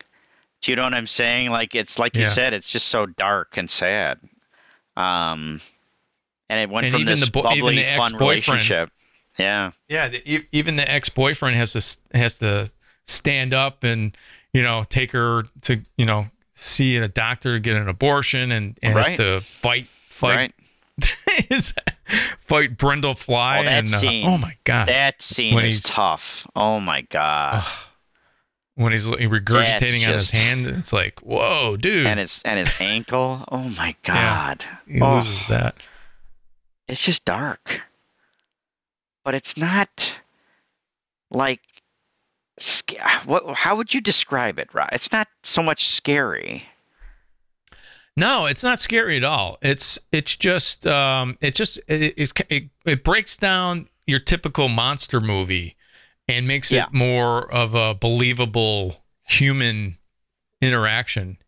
[0.60, 3.56] do you know what i'm saying like it's like you said it's just so dark
[3.56, 4.18] and sad
[4.96, 5.60] um
[6.50, 8.90] and it went And from even this the bo- bubbly, the fun relationship.
[9.38, 9.70] Yeah.
[9.88, 12.68] Yeah, the, even the ex boyfriend has to has to
[13.08, 14.16] stand up and
[14.52, 18.94] you know take her to you know see a doctor, get an abortion, and, and
[18.96, 20.52] has to fight fight right.
[22.38, 23.60] fight Brundlefly.
[23.60, 26.46] Oh, that and uh, oh my god, that scene When is he's- tough.
[26.56, 27.64] Oh my god.
[28.74, 32.06] When he's regurgitating on his hand, it's like whoa, dude.
[32.06, 33.44] and his and his ankle.
[33.50, 34.64] Oh my god.
[34.86, 35.16] He Oh.
[35.16, 35.74] loses that.
[36.86, 37.82] it's just dark.
[39.24, 40.20] But it's not
[41.30, 41.60] like
[43.24, 46.64] what how would you describe it right it's not so much scary
[48.16, 49.58] No, it's not scary at all.
[49.62, 55.20] It's it's just um it just it it's, it, it breaks down your typical monster
[55.20, 55.76] movie
[56.26, 56.86] and makes Yeah.
[56.86, 59.98] it more of a believable human
[60.60, 61.38] interaction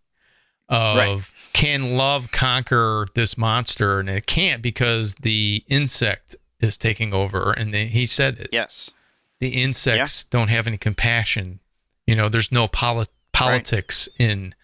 [0.68, 1.22] of Right.
[1.52, 7.74] can love conquer this monster and it can't because the insect is taking over and
[7.74, 8.92] the, he said it yes
[9.40, 11.60] the insects don't have any compassion
[12.06, 14.54] you know there's no poli- politics in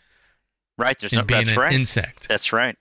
[0.79, 2.77] right there's in no being that's an right insect That's right.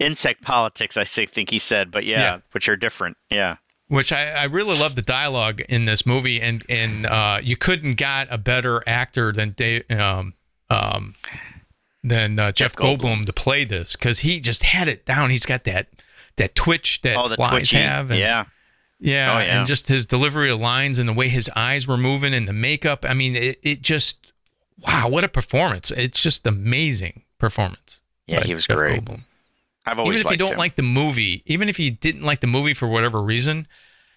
[0.00, 2.38] Insect politics, I think he said, but yeah, Yeah.
[2.52, 3.16] which are different.
[3.30, 3.56] Yeah.
[3.88, 7.96] which I, I really love the dialogue in this movie, and and uh, you couldn't
[7.96, 10.34] got a better actor than Dave, um,
[10.68, 11.14] um,
[12.02, 13.00] than uh, Jeff, Jeff Goldblum.
[13.20, 13.26] Goldblum.
[13.26, 15.30] to play this because he just had it down.
[15.30, 15.86] He's got that
[16.36, 17.76] that twitch that Oh, the flies twitchy.
[17.76, 18.44] have, and yeah.
[19.04, 19.58] Yeah, Oh, yeah.
[19.58, 22.52] and just his delivery of lines and the way his eyes were moving and the
[22.54, 23.04] makeup.
[23.08, 24.32] I mean, it, it just
[24.86, 25.90] wow, what a performance!
[25.90, 28.00] It's just amazing performance.
[28.26, 29.04] Yeah, he was Jeff great.
[29.04, 29.20] Goldblum.
[29.86, 30.58] I've always Even if you don't him.
[30.58, 33.68] like the movie, even if you didn't like the movie for whatever reason,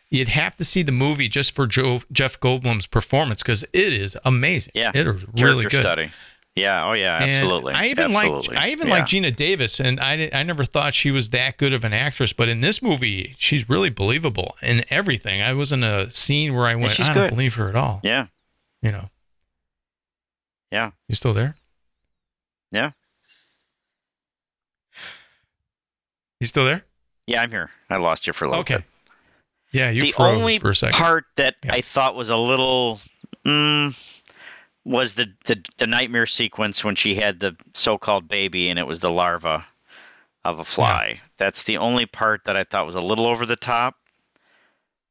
[0.10, 4.18] you'd have to see the movie just for Joe, Jeff Goldblum's performance because it is
[4.24, 4.72] amazing.
[4.74, 4.92] Yeah.
[4.96, 5.82] it is Character really good.
[5.82, 6.12] study.
[6.58, 6.86] Yeah.
[6.88, 7.22] Oh yeah.
[7.22, 7.74] And Absolutely.
[7.76, 8.94] I even like I even yeah.
[8.96, 12.34] like Geena Davis, and I I never thought she was that good of an actress,
[12.34, 15.42] but in this movie, she's really believable in everything.
[15.42, 18.00] I was in a scene where I went, I don't believe her at all.
[18.04, 18.26] Yeah.
[18.82, 19.06] You know,
[20.72, 20.92] Yeah.
[21.08, 21.56] you still there?
[22.72, 22.92] Yeah.
[26.40, 26.86] You still there?
[27.26, 27.42] Yeah.
[27.42, 27.70] I'm here.
[27.90, 28.78] I lost you for a little Okay.
[28.78, 28.86] bit.
[29.72, 30.98] Yeah, you the froze only for a second.
[30.98, 31.74] part that Yeah.
[31.74, 33.00] I thought was a little
[33.46, 34.17] mm,
[34.88, 39.02] was the, the the nightmare sequence when she had the so-called baby and it was
[39.02, 39.66] the larva
[40.46, 41.20] of a fly.
[41.38, 43.96] That's the only part that I thought was a little over the top.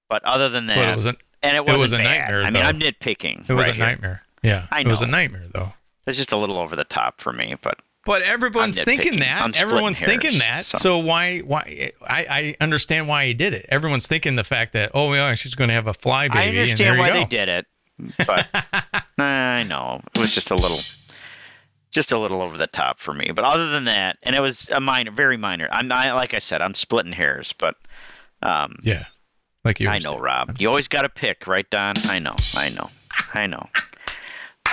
[0.08, 2.04] But other than that, it was a and it it wasn't was a bad.
[2.20, 2.60] nightmare, I mean, though.
[2.68, 3.48] I'm nitpicking.
[3.50, 3.84] it was right a here.
[3.86, 4.22] nightmare.
[4.42, 5.72] Yeah, I it was a nightmare though.
[6.06, 9.42] It's just a little over the top for me, but But everyone's thinking that.
[9.42, 10.64] I'm Everyone's thinking hairs, that.
[10.66, 10.78] so.
[10.78, 11.40] So, why?
[11.40, 11.90] Why?
[12.06, 13.66] I, I understand why he did it.
[13.68, 16.56] Everyone's thinking the fact that oh yeah, she's going to have a fly baby.
[16.58, 17.66] I understand why they did it.
[18.26, 18.47] But
[19.18, 20.78] I know it was just a little,
[21.90, 23.30] just a little over the top for me.
[23.34, 25.68] But other than that, and it was a minor, very minor.
[25.70, 27.76] I'm I, like I said, I'm splitting hairs, but
[28.42, 29.07] um, Yeah,
[29.64, 29.88] like you.
[29.88, 30.22] I know, do.
[30.22, 30.57] Rob.
[30.59, 31.94] You always got to pick, right, Don?
[32.07, 32.90] I know, I know,
[33.34, 33.66] I know.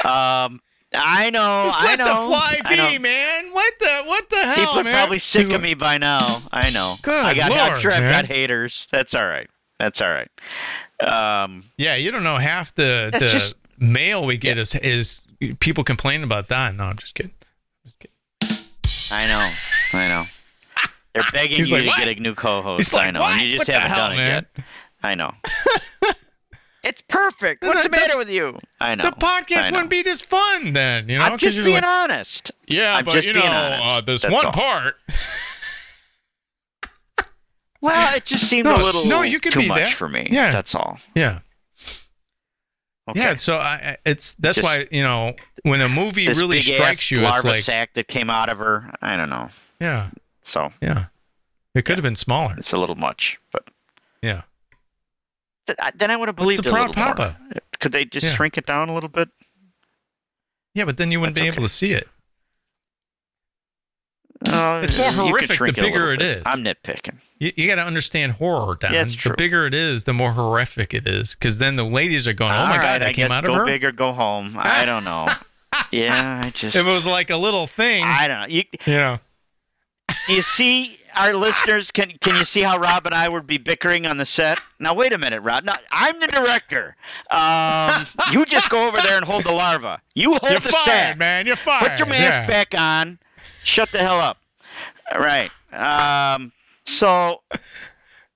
[0.03, 0.61] Um,
[0.95, 2.05] I know, Just I let know.
[2.05, 2.89] the fly I know.
[2.89, 3.51] be, man.
[3.51, 4.93] What the what the hell, People are man?
[4.95, 6.39] probably sick of me by now.
[6.51, 6.95] I know.
[7.01, 8.87] Good I got, Lord, I've got haters.
[8.91, 9.49] That's all right.
[9.79, 10.29] That's all right.
[11.03, 15.21] Um, Yeah, you don't know half the the just- mail we get is is
[15.59, 16.73] people complaining about that.
[16.75, 17.31] No, I'm just kidding.
[19.11, 19.99] I know.
[19.99, 20.23] I know.
[21.13, 22.79] They're begging He's you like, to "What?" get a new co-host.
[22.79, 23.19] He's like, I know.
[23.21, 23.33] "What?
[23.33, 24.65] And you just What haven't hell, done man?" it yet.
[25.03, 25.31] I know.
[26.83, 27.63] it's perfect.
[27.63, 28.57] What's the, The- matter with you?
[28.79, 29.03] I know.
[29.03, 29.75] The podcast know.
[29.77, 31.25] wouldn't be this fun then, you know?
[31.25, 32.51] I'm just being like, honest.
[32.67, 33.83] yeah, I'm but just you being know, honest.
[33.87, 34.51] uh, this That's one all.
[34.53, 34.95] part.
[37.83, 39.93] Well, it just seemed No, a little no, you could too be much that.
[39.93, 40.27] for me.
[40.31, 40.51] Yeah.
[40.51, 40.97] That's all.
[41.15, 41.39] Yeah,
[43.09, 43.19] Okay.
[43.19, 43.35] yeah.
[43.35, 47.23] So I, it's that's Just- why you know when a movie really strikes you, it's
[47.25, 48.89] larva like sac that came out of her.
[49.01, 49.49] I don't know.
[49.81, 50.09] yeah,
[50.41, 51.05] So yeah.
[51.75, 52.55] It could have been smaller.
[52.57, 53.67] it's a little much, but
[54.21, 54.43] Yeah.
[55.67, 57.05] th- then I would have believed a it a proud more.
[57.07, 57.37] papa.
[57.79, 58.33] Could they just Yeah.
[58.35, 59.27] shrink it down a little bit?
[60.73, 62.07] Yeah, but then you wouldn't That's be able to see it.
[64.47, 66.37] Uh, It's more horrific the bigger it bit.
[66.37, 66.43] is.
[66.45, 67.15] I'm nitpicking.
[67.39, 68.93] You, you got to understand horror, Don.
[68.93, 71.33] Yeah, the bigger it is, the more horrific it is.
[71.35, 73.37] Because then the ladies are going, "Oh my All god, right, that I came guess
[73.37, 74.55] out go of her." big or go home.
[74.57, 75.27] I don't know.
[75.91, 76.75] yeah, I just.
[76.75, 78.47] If it was like a little thing, I don't know.
[78.47, 79.19] You, you know.
[80.27, 81.89] you see our listeners?
[81.91, 84.59] Can Can you see how Rob and I would be bickering on the set?
[84.79, 85.63] Now wait a minute, Rob.
[85.63, 86.95] Now, I'm the director.
[87.31, 90.01] Um, you just go over there and hold the larva.
[90.15, 91.17] You hold You're the fired, sack.
[91.17, 91.45] man.
[91.47, 91.89] You're fired.
[91.91, 92.47] Put your mask Yeah.
[92.47, 93.19] back on.
[93.63, 94.37] Shut the hell up.
[95.11, 95.49] All right.
[95.71, 96.51] Um,
[96.85, 97.41] so,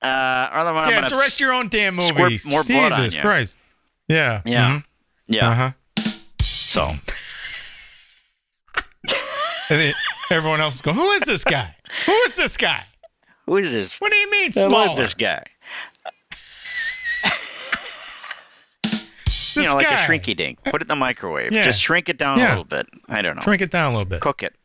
[0.01, 2.39] uh, other one I'm Yeah, gonna direct your own damn movie.
[2.45, 3.21] more blood on Jesus you.
[3.21, 3.55] Christ.
[4.07, 4.41] Yeah.
[4.45, 4.69] Yeah.
[4.79, 4.83] mhm,
[5.27, 5.49] yeah.
[5.49, 5.71] Uh-huh.
[6.41, 6.81] So
[9.69, 9.93] And then
[10.31, 11.75] everyone else is going, "Who is this guy?
[12.05, 12.83] Who is this guy?
[13.45, 13.99] who is this?
[13.99, 15.43] What do you mean I love this guy.
[18.83, 20.03] This you know, like guy.
[20.03, 20.63] a shrinky dink.
[20.63, 21.51] Put it in the microwave.
[21.51, 21.63] Yeah.
[21.63, 22.47] Just shrink it down Yeah.
[22.47, 22.87] a little bit.
[23.09, 23.41] I don't know.
[23.41, 24.21] Shrink it down a little bit.
[24.21, 24.55] Cook it.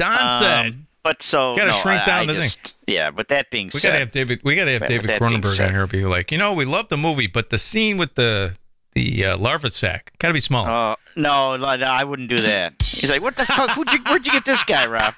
[0.00, 2.50] Don Um, But so Gotta no, shrink down I the thing.
[2.86, 4.40] Yeah, but that being we said, gotta have David.
[4.44, 5.86] We gotta have David Cronenberg said- on here.
[5.86, 8.56] Be like, you know, we love the movie, but the scene with the
[8.94, 10.68] the uh, larva sack gotta be smaller.
[10.70, 12.74] Oh no, no, I wouldn't do that.
[12.82, 13.76] He's like, "What the fuck?
[13.76, 15.14] Where'd you, where'd you get this guy, Rob?"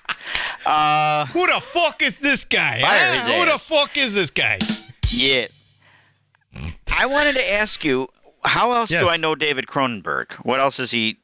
[0.66, 2.80] Uh, Who the fuck is this guy?
[3.38, 4.58] Who the fuck is this guy?
[5.10, 5.46] yeah.
[6.94, 8.08] I wanted to ask you,
[8.44, 9.02] how else Yes.
[9.02, 10.32] do I know David Cronenberg?
[10.44, 11.16] What else is he?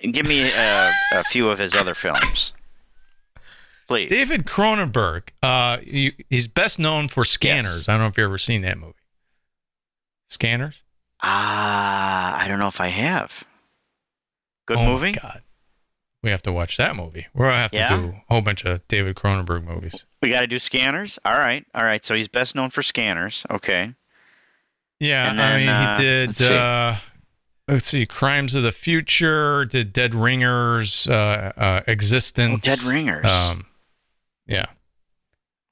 [0.00, 2.52] Give me uh, a few of his other films,
[3.86, 4.10] please.
[4.10, 5.28] David Cronenberg.
[5.42, 7.88] Uh, he, he's best known for Scanners.
[7.88, 8.94] I don't know if you've ever seen that movie.
[10.28, 10.82] Scanners.
[11.22, 13.44] Ah, I don't know if I have.
[14.66, 15.12] Good oh movie.
[15.12, 15.42] My God.
[16.22, 17.26] We have to watch that movie.
[17.34, 17.96] We're gonna have to Yeah?
[17.96, 20.06] do a whole bunch of David Cronenberg movies.
[20.22, 21.18] We got to do Scanners.
[21.24, 22.02] All right, all right.
[22.04, 23.44] So he's best known for Scanners.
[23.50, 23.94] Okay.
[25.00, 26.28] Yeah, And I mean, uh, he did.
[26.28, 26.54] let's see.
[26.56, 26.96] Uh,
[27.68, 29.66] let's see, Crimes of the Future.
[29.66, 31.06] Did Dead Ringers.
[31.06, 32.52] Uh, uh, eXistenZ.
[32.54, 33.26] Oh, Dead Ringers.
[33.30, 33.66] Um,
[34.46, 34.66] yeah.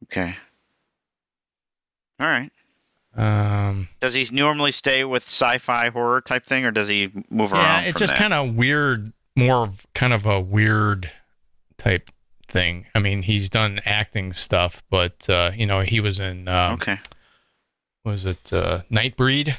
[0.05, 0.35] Okay.
[2.21, 2.51] All right.
[3.15, 7.63] Um, Does he normally stay with sci-fi horror type thing, or does he move around?
[7.63, 9.13] yeah, it's just kind of weird.
[9.37, 11.11] More of kind of a weird
[11.79, 12.11] type
[12.49, 12.87] thing.
[12.95, 16.99] I mean, he's done acting stuff, but uh, you know, he was in um, okay.
[18.05, 19.57] was it uh, Nightbreed?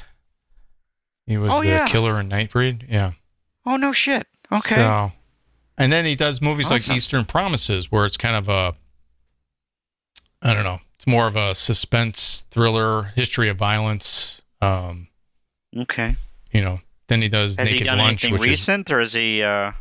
[1.26, 1.88] He was Oh, the yeah.
[1.88, 2.88] killer in Nightbreed.
[2.88, 3.12] Yeah.
[3.66, 4.26] Oh no shit.
[4.52, 4.74] Okay.
[4.76, 5.10] So,
[5.78, 6.92] and then he does movies Awesome.
[6.92, 8.76] like Eastern Promises, where it's kind of a,
[10.44, 14.42] I don't know, it's more of a suspense thriller, history of violence.
[14.60, 15.08] Um,
[15.76, 16.16] okay.
[16.52, 19.00] you know, then he does Has Naked he done Lunch, anything which is recent, or
[19.00, 19.72] is he uh,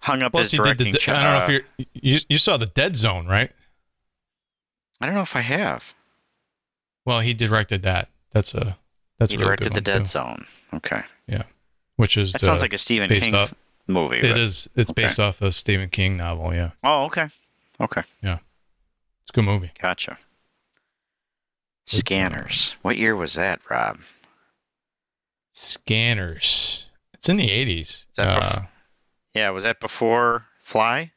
[0.00, 0.92] hung up his directing?
[0.92, 0.98] the.
[0.98, 3.50] ch- I don't know if you're, you you saw the Dead Zone, right?
[5.00, 5.94] I don't know if I have.
[7.06, 8.08] Well, he directed that.
[8.32, 8.76] That's a
[9.18, 10.06] that's he a directed the Dead too.
[10.06, 10.46] Zone.
[10.74, 11.02] Okay.
[11.26, 11.44] Yeah,
[11.96, 13.54] which is That sounds uh, like a Stephen King off-
[13.86, 14.18] movie.
[14.18, 14.68] It but- is.
[14.76, 15.02] It's Okay.
[15.02, 16.54] based off a Stephen King novel.
[16.54, 17.28] Yeah, Oh, okay.
[17.80, 18.02] Okay.
[19.30, 19.70] It's a good movie.
[19.80, 20.18] Gotcha.
[21.86, 22.76] Scanners.
[22.82, 24.00] What year was that, Rob?
[25.52, 26.90] Scanners.
[27.14, 28.06] It's in the eighties.
[28.16, 28.62] that Uh,
[29.34, 31.12] Yeah, was that before Fly?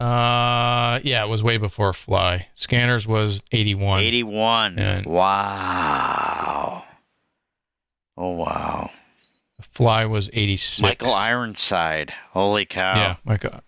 [0.00, 2.48] uh, yeah, it was way before Fly.
[2.54, 4.00] Scanners was eighty one.
[4.00, 4.78] 81.
[4.78, 6.84] And- Wow.
[8.16, 8.90] Oh, wow.
[9.60, 10.80] Fly was eighty six.
[10.82, 12.12] Michael Ironside.
[12.30, 12.94] Holy cow.
[12.94, 13.60] Yeah, Michael.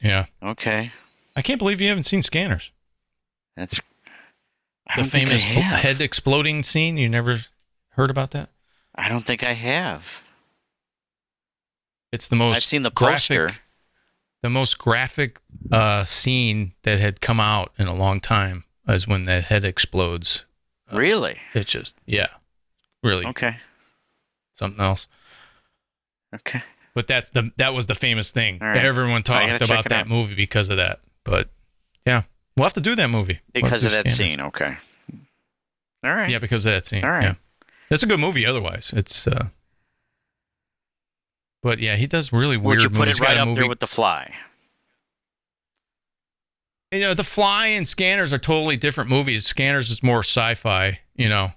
[0.00, 0.90] Yeah, Okay.
[1.36, 2.70] I can't believe you haven't seen Scanners.
[3.56, 3.82] That's The
[4.96, 6.96] don't think I famous head exploding scene.
[6.96, 7.38] You never
[7.90, 8.50] heard about that?
[8.94, 10.22] I don't think I have.
[12.12, 12.56] It's the most.
[12.56, 13.60] I've seen the graphic, poster.
[14.42, 15.40] The most graphic
[15.72, 20.44] uh, scene that had come out in a long time is when that head explodes.
[20.92, 21.38] Really?
[21.54, 22.28] It's just yeah,
[23.02, 23.56] really Okay.
[24.54, 25.08] something else.
[26.34, 26.62] Okay.
[26.94, 28.58] But that's the that was the famous thing.
[28.60, 28.76] Right.
[28.76, 30.08] Everyone talked about that out.
[30.08, 31.00] movie because of that.
[31.24, 31.48] But
[32.06, 32.22] yeah,
[32.56, 34.40] we'll have to do that movie We'll Because of that scene.
[34.40, 34.76] Okay.
[36.04, 36.28] All right.
[36.30, 37.02] Yeah, because of that scene.
[37.04, 37.22] All right.
[37.22, 37.34] Yeah.
[37.88, 38.44] That's a good movie.
[38.46, 39.26] Otherwise, it's.
[39.26, 39.48] uh
[41.62, 43.20] But yeah, he does really weird Would you put movies.
[43.20, 44.34] it right up movie- there with The Fly?
[46.92, 49.44] you know, The Fly and Scanners are totally different movies.
[49.46, 51.52] Scanners is more sci-fi, you know,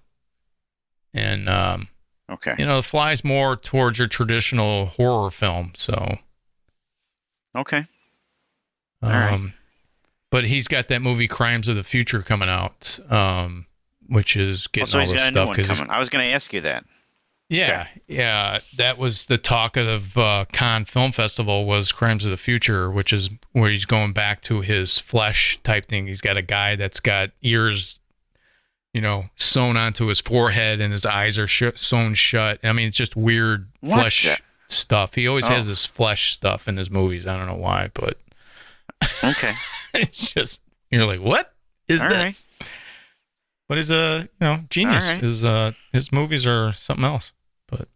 [1.13, 1.89] and um,
[2.30, 2.55] Okay.
[2.57, 5.74] you know, The Fly's more towards your traditional horror film.
[5.76, 6.18] So,
[7.55, 7.78] Okay.
[7.78, 7.86] um,
[9.03, 9.53] All right.
[10.30, 13.65] But he's got that movie Crimes of the Future coming out, um,
[14.07, 15.82] which is getting so all this got a new stuff because.
[15.89, 16.86] I was going to ask you that.
[17.49, 22.38] yeah, yeah, that was the talk of uh, Cannes Film Festival was Crimes of the
[22.38, 26.07] Future, which is where he's going back to his flesh type thing.
[26.07, 27.99] He's got a guy that's got ears,
[28.93, 32.59] you know, sewn onto his forehead, and his eyes are sh- sewn shut.
[32.65, 35.15] I mean, it's just weird What flesh the- stuff.
[35.15, 35.53] He always Oh.
[35.53, 37.25] has this flesh stuff in his movies.
[37.25, 38.17] I don't know why, but
[39.24, 39.54] Okay.
[39.93, 41.54] it's just you're like, what
[41.88, 42.45] is All this?
[43.70, 45.08] But he's a you know genius.
[45.08, 45.22] Right.
[45.22, 47.34] His uh his movies are something else.
[47.68, 47.88] But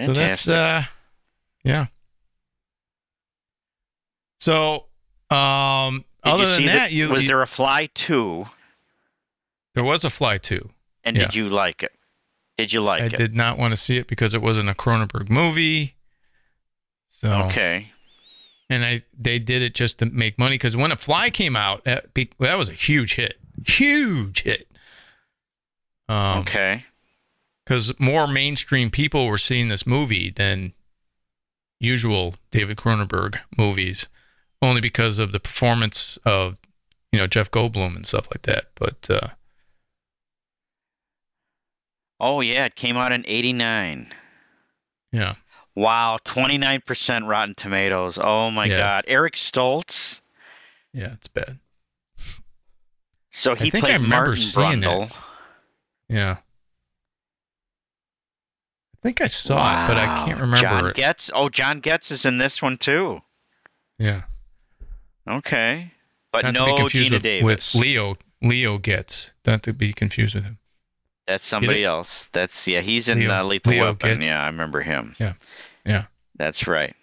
[0.00, 0.82] so that's uh
[1.62, 1.86] yeah.
[4.40, 4.86] So
[5.30, 8.44] um Did other than that, the- you, was you- there a Fly 2
[9.74, 10.70] there was a fly too.
[11.02, 11.24] and Yeah.
[11.24, 11.92] did you like it?
[12.56, 13.14] Did you like I it?
[13.14, 15.96] I did not want to see it because it wasn't a Cronenberg movie.
[17.14, 17.86] So Okay.
[18.68, 21.84] and I they did it just to make money because when a fly came out,
[21.84, 22.06] that,
[22.40, 24.68] that was a huge hit, huge hit.
[26.08, 26.84] Um, okay.
[27.64, 30.72] because more mainstream people were seeing this movie than
[31.78, 34.08] usual David Cronenberg movies,
[34.60, 36.56] only because of the performance of
[37.12, 38.66] you know Jeff Goldblum and stuff like that.
[38.74, 39.28] But uh,
[42.18, 44.12] Oh yeah, it came out in 89.
[45.12, 45.34] yeah,
[45.76, 48.18] Wow, 29% Rotten Tomatoes.
[48.20, 49.04] Oh my Yeah, god.
[49.08, 50.20] Eric Stoltz.
[50.92, 51.58] yeah, it's bad.
[53.30, 54.80] So he think I remember Martin seeing.
[54.82, 55.20] Brundle.
[56.08, 56.36] Yeah,
[58.94, 60.96] I think I saw it, but I can't remember John it.
[60.96, 61.30] Getz.
[61.34, 63.22] Oh, John Getz is in this one too.
[63.98, 64.22] yeah,
[65.28, 65.90] Okay.
[66.32, 67.74] But not no Geena with, Davis.
[67.74, 68.16] with Leo.
[68.42, 70.58] Leo Getz not to be confused with him.
[71.26, 72.28] That's somebody else.
[72.32, 74.10] That's yeah, he's in Leo- uh, Lethal Leo Weapon.
[74.18, 74.24] Getz.
[74.24, 75.14] Yeah, I remember him.
[75.18, 75.34] Yeah.
[75.86, 76.04] Yeah.
[76.36, 76.94] That's right.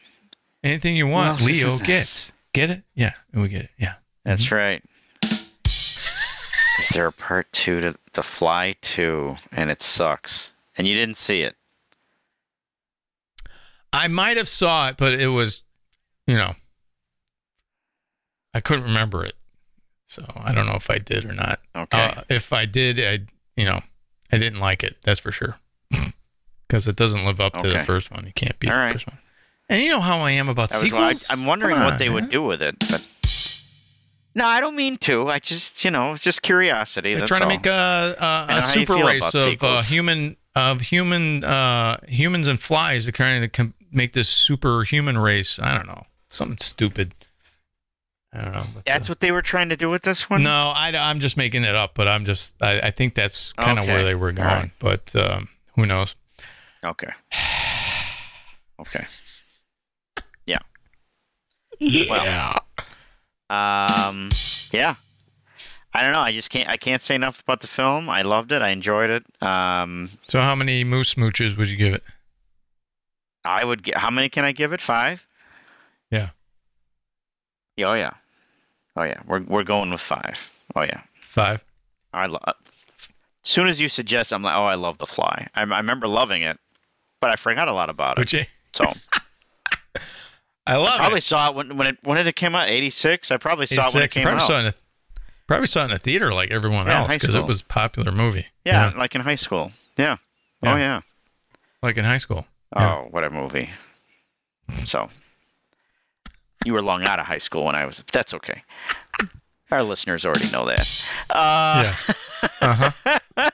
[0.63, 2.34] Anything you want, Leo gets.
[2.53, 2.84] Get it?
[2.93, 3.69] Yeah, we get it.
[3.80, 3.95] Yeah.
[4.24, 4.55] That's Mm-hmm.
[4.55, 4.84] right.
[5.24, 10.53] Is there a part two to The Fly 2 and it sucks?
[10.78, 11.55] And you didn't see it.
[13.93, 15.63] I might have saw it, but it was,
[16.28, 16.55] you know,
[18.53, 19.36] I couldn't remember it.
[20.07, 21.59] So I don't know if I did or not.
[21.76, 21.97] Okay.
[22.17, 23.82] Uh, if I did, I, you know,
[24.32, 24.97] I didn't like it.
[25.03, 25.57] That's for sure.
[26.67, 28.25] Because it doesn't live up to the first one.
[28.25, 28.93] You can't beat All the right.
[28.93, 29.17] first one.
[29.67, 31.29] And you know how I am about sequels.
[31.29, 32.79] I, am wondering Come what on, they would do with it.
[32.79, 33.05] But
[34.34, 35.29] no, I don't mean to.
[35.29, 37.13] I just, you know, it's just curiosity.
[37.13, 38.15] They're trying to make a,
[38.49, 43.05] a, a super race of uh, human of human uh, humans and flies.
[43.05, 45.59] They're trying to com- make this super human race.
[45.59, 47.13] I don't know, something stupid.
[48.34, 48.63] I don't know.
[48.73, 50.43] but, That's uh, what they were trying to do with this one.
[50.43, 53.77] No, I, am just making it up, but I'm just I, I think that's kind
[53.77, 53.93] of Okay.
[53.93, 54.47] where they were going.
[54.47, 54.71] right.
[54.79, 56.15] But um, who knows?
[56.84, 57.11] Okay.
[58.79, 59.05] Okay.
[61.79, 62.57] Yeah.
[63.49, 64.29] Um.
[64.71, 64.95] Yeah.
[65.93, 66.19] I don't know.
[66.19, 66.69] I just can't.
[66.69, 68.09] I can't say enough about the film.
[68.09, 68.61] I loved it.
[68.61, 69.23] I enjoyed it.
[69.41, 70.07] Um.
[70.27, 72.03] So how many moose smooches would you give it?
[73.43, 73.97] I would get.
[73.97, 74.82] How many can I give it?
[74.82, 75.27] Five.
[76.09, 76.29] Yeah.
[77.77, 78.11] Yeah, Oh yeah.
[78.95, 79.19] Oh yeah.
[79.27, 80.49] We're we're going with five.
[80.75, 81.01] Oh yeah.
[81.19, 81.63] Five.
[82.13, 82.41] I love.
[82.45, 82.55] As
[83.49, 85.47] soon as you suggest, I'm like, oh, I love The Fly.
[85.55, 86.59] I, I remember loving it,
[87.21, 88.31] but I forgot a lot about it.
[88.33, 88.43] You?
[88.73, 88.83] So
[90.67, 91.23] I love I probably it.
[91.23, 92.69] saw it when when it when it came out?
[92.69, 93.31] Eighty six.
[93.31, 94.47] I probably saw it when it came probably out.
[94.47, 94.73] saw it in a,
[95.47, 98.11] probably saw it in a theater like everyone Yeah, else because it was a popular
[98.11, 98.45] movie.
[98.65, 99.71] yeah, like in high school.
[99.97, 100.17] Yeah.
[100.61, 100.73] yeah.
[100.73, 100.79] Oh Yeah.
[100.79, 101.01] yeah.
[101.81, 102.45] like in high school.
[102.75, 102.97] Oh, Yeah.
[103.09, 103.69] what a movie.
[104.85, 105.09] So
[106.66, 108.03] you were long out of high school when I was.
[108.12, 108.64] That's okay.
[109.72, 111.14] Our listeners already know that.
[111.30, 112.14] Uh, yeah.
[112.62, 112.91] Uh
[113.38, 113.49] huh.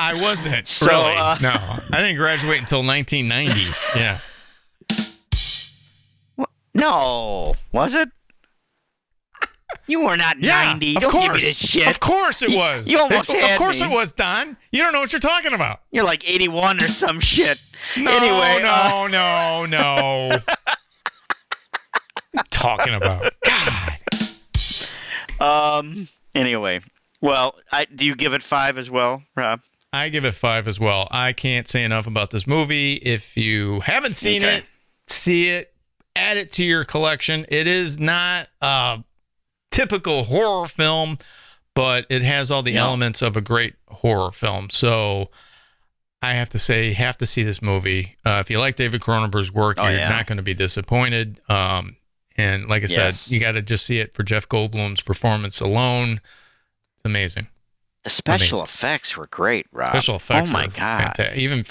[0.00, 1.16] I wasn't So, really.
[1.16, 1.50] uh, no,
[1.92, 3.60] I didn't graduate until 1990.
[3.98, 4.18] Yeah.
[6.74, 8.08] No, was it?
[9.86, 10.96] You were not Yeah, 90.
[10.96, 11.24] of Don't course.
[11.24, 11.88] give me this shit.
[11.88, 12.86] Of course it was.
[12.86, 13.86] you almost It- had Of course me.
[13.88, 14.56] it was, Don.
[14.70, 15.80] You don't know what you're talking about.
[15.90, 17.60] You're like 81 or some shit.
[17.96, 20.28] No, anyway, no, uh, no, no.
[20.30, 20.87] What you
[22.50, 23.32] talking about?
[23.44, 23.98] God.
[25.40, 26.08] Um.
[26.34, 26.80] Anyway,
[27.20, 29.60] well, I, do you give it five as well, Rob?
[29.92, 31.08] I give it five as well.
[31.10, 32.94] I can't say enough about this movie.
[32.94, 34.56] If you haven't seen Okay.
[34.58, 34.64] it,
[35.06, 35.72] see it,
[36.14, 37.46] add it to your collection.
[37.48, 39.02] It is not a
[39.70, 41.18] typical horror film,
[41.74, 42.86] but it has all the No.
[42.88, 44.68] elements of a great horror film.
[44.70, 45.30] So
[46.20, 48.16] I have to say, you have to see this movie.
[48.24, 50.08] Uh, if you like David Cronenberg's work, Oh, you're yeah.
[50.10, 51.40] not going to be disappointed.
[51.48, 51.96] Um,
[52.38, 53.20] and like I Yes.
[53.22, 56.20] said, you got to just see it for Jeff Goldblum's performance alone.
[56.96, 57.48] It's amazing.
[58.04, 58.64] The special Amazing.
[58.64, 59.92] effects were great, Rob.
[59.92, 60.48] Special effects.
[60.48, 61.14] Oh my god.
[61.16, 61.66] fanta- Even,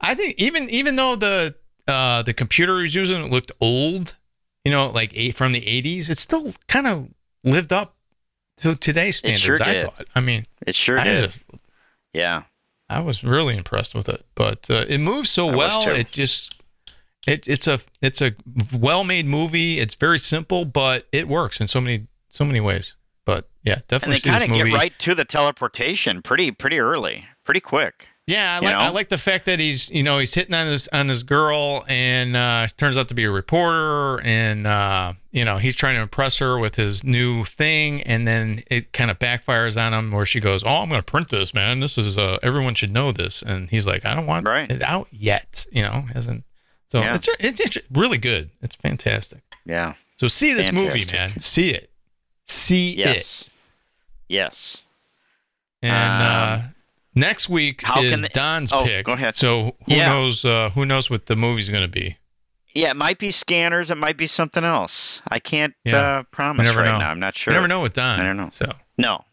[0.00, 1.54] I think even even though the
[1.86, 4.16] uh, the computer he was using looked old,
[4.64, 7.08] you know, like eight from the '80s, it still kind of
[7.44, 7.94] lived up
[8.58, 9.42] to today's standards.
[9.42, 10.06] sure I thought.
[10.14, 11.24] I mean, It sure I, did.
[11.30, 11.38] just-
[12.12, 12.42] yeah.
[12.88, 15.88] I was really impressed with it, but uh, it moves so I well.
[15.90, 16.55] It just
[17.26, 18.34] it it's a it's a
[18.76, 19.78] well made movie.
[19.78, 22.94] It's very simple, but it works in so many so many ways.
[23.24, 24.16] But yeah, definitely.
[24.30, 28.08] And they kind of get right to the teleportation pretty pretty early, pretty quick.
[28.28, 30.88] Yeah, I like I like the fact that he's you know he's hitting on this
[30.92, 35.58] on this girl and uh, turns out to be a reporter and uh, you know
[35.58, 39.80] he's trying to impress her with his new thing and then it kind of backfires
[39.80, 42.74] on him where she goes oh I'm gonna print this man this is uh, everyone
[42.74, 44.68] should know this and he's like I don't want Right.
[44.72, 46.42] it out yet you know hasn't
[46.90, 47.14] so Yeah.
[47.14, 49.94] it's, it's it's really good it's fantastic Yeah.
[50.16, 51.90] so see this movie man see it
[52.46, 53.50] see it Yes.
[54.28, 54.84] Yes.
[55.82, 56.74] And uh, Um,
[57.14, 59.06] next week how is they- Don's Oh, pick.
[59.06, 59.36] go ahead.
[59.36, 60.08] So who Yeah.
[60.08, 60.44] knows?
[60.44, 62.16] Uh, who knows what the movie's going to be?
[62.74, 63.90] Yeah, it might be scanners.
[63.92, 65.22] It might be something else.
[65.28, 65.96] I can't Yeah.
[65.96, 66.98] uh, promise right know.
[66.98, 67.10] now.
[67.10, 67.52] I'm not sure.
[67.52, 68.20] You never know with Don.
[68.20, 68.48] I don't know.
[68.50, 69.24] So No,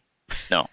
[0.50, 0.66] no.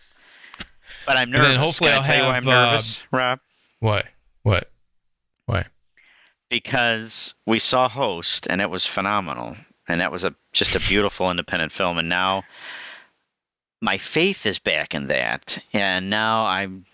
[1.07, 1.57] But I'm And then nervous.
[1.57, 3.39] hopefully Can I I'll tell you why have, I'm uh, nervous, Rob?
[3.79, 4.05] what?
[4.43, 4.71] What?
[5.47, 5.65] Why?
[6.51, 9.55] Because we saw Host and it was phenomenal,
[9.87, 11.97] and that was a just a beautiful independent film.
[11.97, 12.43] And now
[13.81, 16.85] my faith is back in that, and now I'm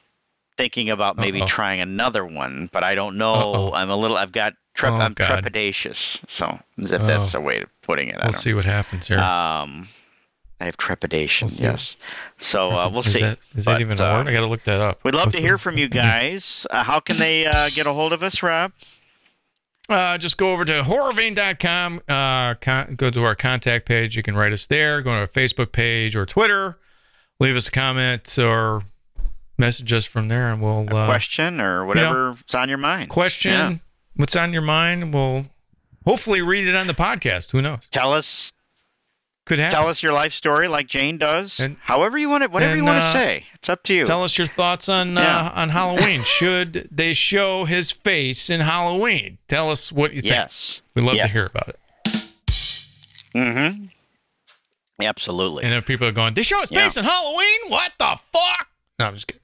[0.58, 1.48] thinking about maybe Uh-oh.
[1.48, 3.34] trying another one, but I don't know.
[3.54, 3.74] Uh-oh.
[3.74, 4.16] I'm a little.
[4.16, 4.54] I've got.
[4.76, 5.44] Trep- Oh, I'm God.
[5.44, 6.20] trepidatious.
[6.30, 7.40] So as if that's Oh.
[7.40, 8.18] a way of putting it.
[8.22, 9.18] We'll see what happens here.
[9.18, 9.88] Um,
[10.62, 11.48] I have trepidation.
[11.48, 11.98] We'll yes.
[12.38, 13.22] So uh, we'll is see.
[13.22, 14.28] That, is that even a uh, word?
[14.28, 15.04] I got to look that up.
[15.04, 16.68] We'd love What's to hear from you guys.
[16.70, 18.72] Uh, how can they uh, get a hold of us, Rob?
[19.90, 22.02] Uh, just go over to horrorvein.com.
[22.08, 24.18] Uh, con- go to our contact page.
[24.18, 25.02] You can write us there.
[25.02, 26.78] Go to our Facebook page or Twitter.
[27.40, 28.84] Leave us a comment or
[29.58, 33.10] message us from there, and we'll A uh, question or whatever's on your mind.
[33.10, 33.76] question Yeah.
[34.16, 35.14] what's on your mind.
[35.14, 35.46] We'll
[36.06, 37.52] hopefully read it on the podcast.
[37.52, 37.88] Who knows?
[37.92, 38.52] Tell us,
[39.48, 39.76] Could happen.
[39.80, 41.60] tell us your life story, like Jane does.
[41.60, 43.46] And- However you want it, whatever you want to uh, say.
[43.56, 44.04] It's up to you.
[44.06, 45.52] Tell us your thoughts on Yeah.
[45.56, 46.24] uh, on Halloween.
[46.26, 49.38] Should they show his face in Halloween?
[49.48, 50.34] Tell us what you think.
[50.34, 50.82] yes.
[50.96, 51.24] We'd love Yeah.
[51.28, 51.80] to hear about it.
[53.36, 53.86] Mm-hmm.
[55.02, 55.64] Absolutely.
[55.64, 56.84] And if people are going, they show his Yeah.
[56.84, 57.60] face in Halloween?
[57.68, 58.68] What the fuck?
[59.00, 59.42] No, I'm just kidding.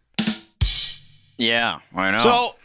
[1.38, 2.18] yeah, I know.
[2.18, 2.56] So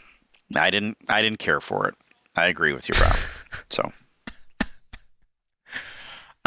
[0.55, 0.97] I didn't.
[1.07, 1.95] I didn't care for it.
[2.35, 3.15] I agree with you, Rob.
[3.69, 3.91] so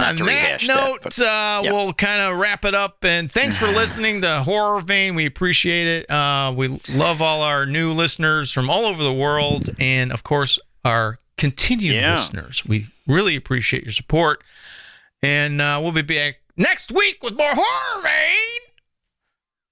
[0.02, 1.72] on that rehash that, note, but- uh, yeah.
[1.72, 3.04] we'll kind of wrap it up.
[3.04, 5.14] And thanks for listening to Horror Vein.
[5.14, 6.10] We appreciate it.
[6.10, 10.58] Uh, we love all our new listeners from all over the world, and of course,
[10.84, 12.14] our continued Yeah.
[12.14, 12.64] listeners.
[12.64, 14.42] We really appreciate your support.
[15.22, 18.60] And uh, we'll be back next week with more horror vein.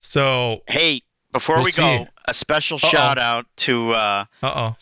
[0.00, 1.02] So, Hey,
[1.32, 2.06] before We'll we go, you.
[2.26, 2.88] a special Uh-oh.
[2.88, 4.76] shout out to uh, uh oh.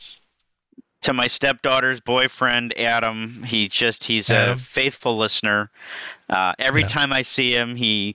[1.03, 3.45] To my stepdaughter's boyfriend Adam.
[3.45, 4.55] He just he's Adam.
[4.55, 5.71] a faithful listener.
[6.29, 6.89] Uh, every Yeah.
[6.89, 8.15] time I see him, he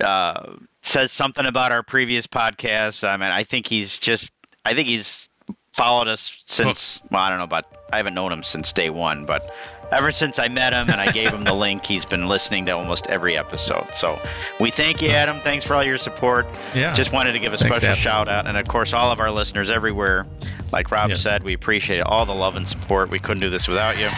[0.00, 3.06] uh, says something about our previous podcast.
[3.06, 4.32] I mean, I think he's just
[4.64, 5.28] I think he's
[5.72, 9.24] followed us since well, I don't know about I haven't known him since day one,
[9.26, 9.54] but
[9.92, 12.72] ever since I met him and I gave him the link, he's been listening to
[12.72, 13.86] almost every episode.
[13.94, 14.18] So
[14.60, 15.40] we thank you, Adam.
[15.40, 16.46] Thanks for all your support.
[16.74, 16.94] Yeah.
[16.94, 17.98] Just wanted to give a Thanks, special Adam.
[18.02, 20.26] shout out, and of course, all of our listeners everywhere.
[20.72, 21.20] Like Rob Yes.
[21.22, 23.08] said, we appreciate all the love and support.
[23.10, 24.08] We couldn't do this without you,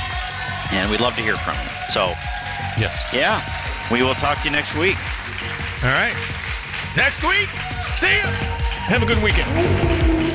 [0.72, 1.70] and we'd love to hear from you.
[1.90, 2.06] So,
[2.80, 3.10] yes.
[3.12, 3.42] yeah,
[3.92, 4.96] we will talk to you next week.
[5.84, 6.14] All right.
[6.96, 7.48] Next week.
[7.94, 8.22] See you.
[8.88, 10.27] Have a good weekend.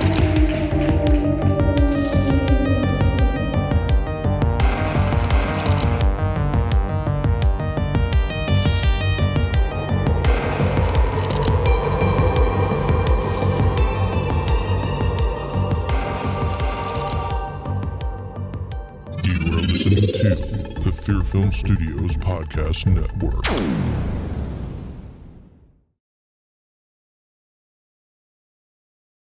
[19.96, 24.23] To the Fear Film Studios Podcast Network.